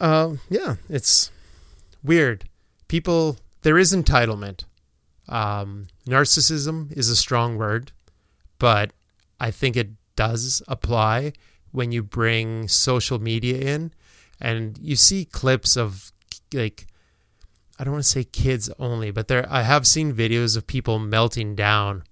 uh, 0.00 0.34
yeah, 0.48 0.76
it's 0.88 1.30
weird. 2.02 2.48
People, 2.88 3.36
there 3.62 3.78
is 3.78 3.94
entitlement. 3.94 4.64
Um, 5.28 5.88
narcissism 6.06 6.92
is 6.96 7.10
a 7.10 7.16
strong 7.16 7.56
word, 7.58 7.92
but 8.58 8.92
I 9.38 9.50
think 9.50 9.76
it 9.76 9.90
does 10.16 10.62
apply 10.66 11.32
when 11.70 11.92
you 11.92 12.02
bring 12.02 12.66
social 12.66 13.18
media 13.18 13.58
in 13.58 13.92
and 14.40 14.78
you 14.78 14.96
see 14.96 15.24
clips 15.24 15.76
of 15.76 16.12
like 16.52 16.86
I 17.78 17.84
don't 17.84 17.92
want 17.92 18.04
to 18.04 18.10
say 18.10 18.24
kids 18.24 18.70
only, 18.78 19.10
but 19.12 19.28
there 19.28 19.46
I 19.48 19.62
have 19.62 19.86
seen 19.86 20.12
videos 20.12 20.56
of 20.56 20.66
people 20.66 20.98
melting 20.98 21.54
down 21.54 22.02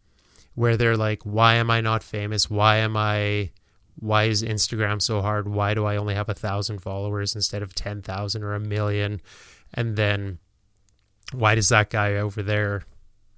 where 0.55 0.76
they're 0.76 0.96
like, 0.96 1.22
why 1.24 1.55
am 1.55 1.70
I 1.70 1.81
not 1.81 2.02
famous? 2.02 2.48
Why 2.48 2.76
am 2.76 2.96
I, 2.96 3.50
why 3.99 4.25
is 4.25 4.43
Instagram 4.43 5.01
so 5.01 5.23
hard? 5.23 5.49
Why 5.49 5.75
do 5.75 5.87
I 5.87 5.97
only 5.97 6.15
have 6.15 6.29
a 6.29 6.35
thousand 6.35 6.81
followers 6.81 7.35
instead 7.35 7.63
of 7.63 7.75
10,000 7.75 8.43
or 8.43 8.55
a 8.55 8.61
million? 8.61 9.21
And 9.75 9.97
then 9.97 10.39
why 11.33 11.55
does 11.55 11.71
that 11.71 11.91
guy 11.91 12.15
over 12.15 12.43
there 12.43 12.83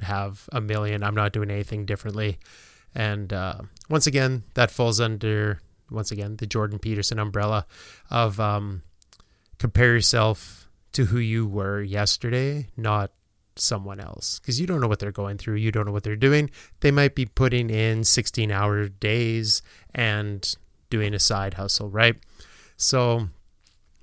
have 0.01 0.49
a 0.53 0.61
million? 0.61 1.03
I'm 1.03 1.14
not 1.14 1.33
doing 1.33 1.51
anything 1.51 1.87
differently. 1.87 2.38
And 2.94 3.33
uh, 3.33 3.61
once 3.88 4.07
again, 4.07 4.42
that 4.55 4.71
falls 4.71 5.01
under, 5.01 5.61
once 5.90 6.11
again, 6.11 6.37
the 6.37 6.47
Jordan 6.47 6.79
Peterson 6.79 7.18
umbrella 7.18 7.66
of 8.11 8.40
um, 8.40 8.83
compare 9.59 9.94
yourself 9.94 10.68
to 10.92 11.07
who 11.07 11.18
you 11.18 11.47
were 11.47 11.81
yesterday, 11.81 12.66
not 12.77 13.12
someone 13.61 14.01
else 14.01 14.38
because 14.38 14.61
you 14.61 14.66
don't 14.66 14.81
know 14.81 14.88
what 14.88 14.99
they're 14.99 15.12
going 15.12 15.38
through. 15.38 15.57
You 15.57 15.73
don't 15.73 15.87
know 15.87 15.92
what 15.92 16.03
they're 16.03 16.16
doing. 16.16 16.51
They 16.81 16.90
might 16.90 17.14
be 17.14 17.27
putting 17.27 17.71
in 17.71 18.05
16 18.05 18.51
hour 18.51 18.88
days 18.88 19.62
and 19.94 20.57
doing 20.90 21.14
a 21.14 21.18
side 21.18 21.55
hustle, 21.55 21.90
right? 21.90 22.16
So, 22.77 23.29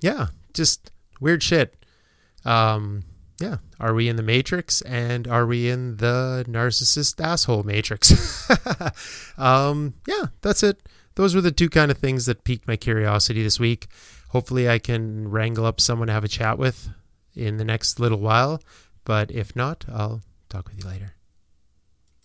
yeah, 0.00 0.28
just 0.54 0.90
weird 1.20 1.42
shit. 1.42 1.74
Um, 2.44 3.04
yeah, 3.40 3.56
are 3.78 3.92
we 3.92 4.08
in 4.08 4.16
the 4.16 4.22
matrix 4.22 4.80
and 4.82 5.28
are 5.28 5.46
we 5.46 5.68
in 5.68 5.98
the 5.98 6.44
narcissist 6.48 7.22
asshole 7.22 7.64
matrix? 7.64 8.48
um, 9.38 9.94
yeah, 10.06 10.26
that's 10.40 10.62
it. 10.62 10.80
Those 11.16 11.34
were 11.34 11.40
the 11.40 11.52
two 11.52 11.68
kind 11.68 11.90
of 11.90 11.98
things 11.98 12.26
that 12.26 12.44
piqued 12.44 12.68
my 12.68 12.76
curiosity 12.76 13.42
this 13.42 13.58
week. 13.60 13.88
Hopefully, 14.30 14.68
I 14.68 14.78
can 14.78 15.28
wrangle 15.30 15.64
up 15.64 15.80
someone 15.80 16.08
to 16.08 16.12
have 16.12 16.24
a 16.24 16.28
chat 16.28 16.58
with 16.58 16.88
in 17.34 17.58
the 17.58 17.64
next 17.64 18.00
little 18.00 18.20
while. 18.20 18.60
But 19.06 19.30
if 19.30 19.54
not, 19.56 19.86
I'll 19.88 20.20
talk 20.50 20.68
with 20.68 20.82
you 20.82 20.90
later. 20.90 21.15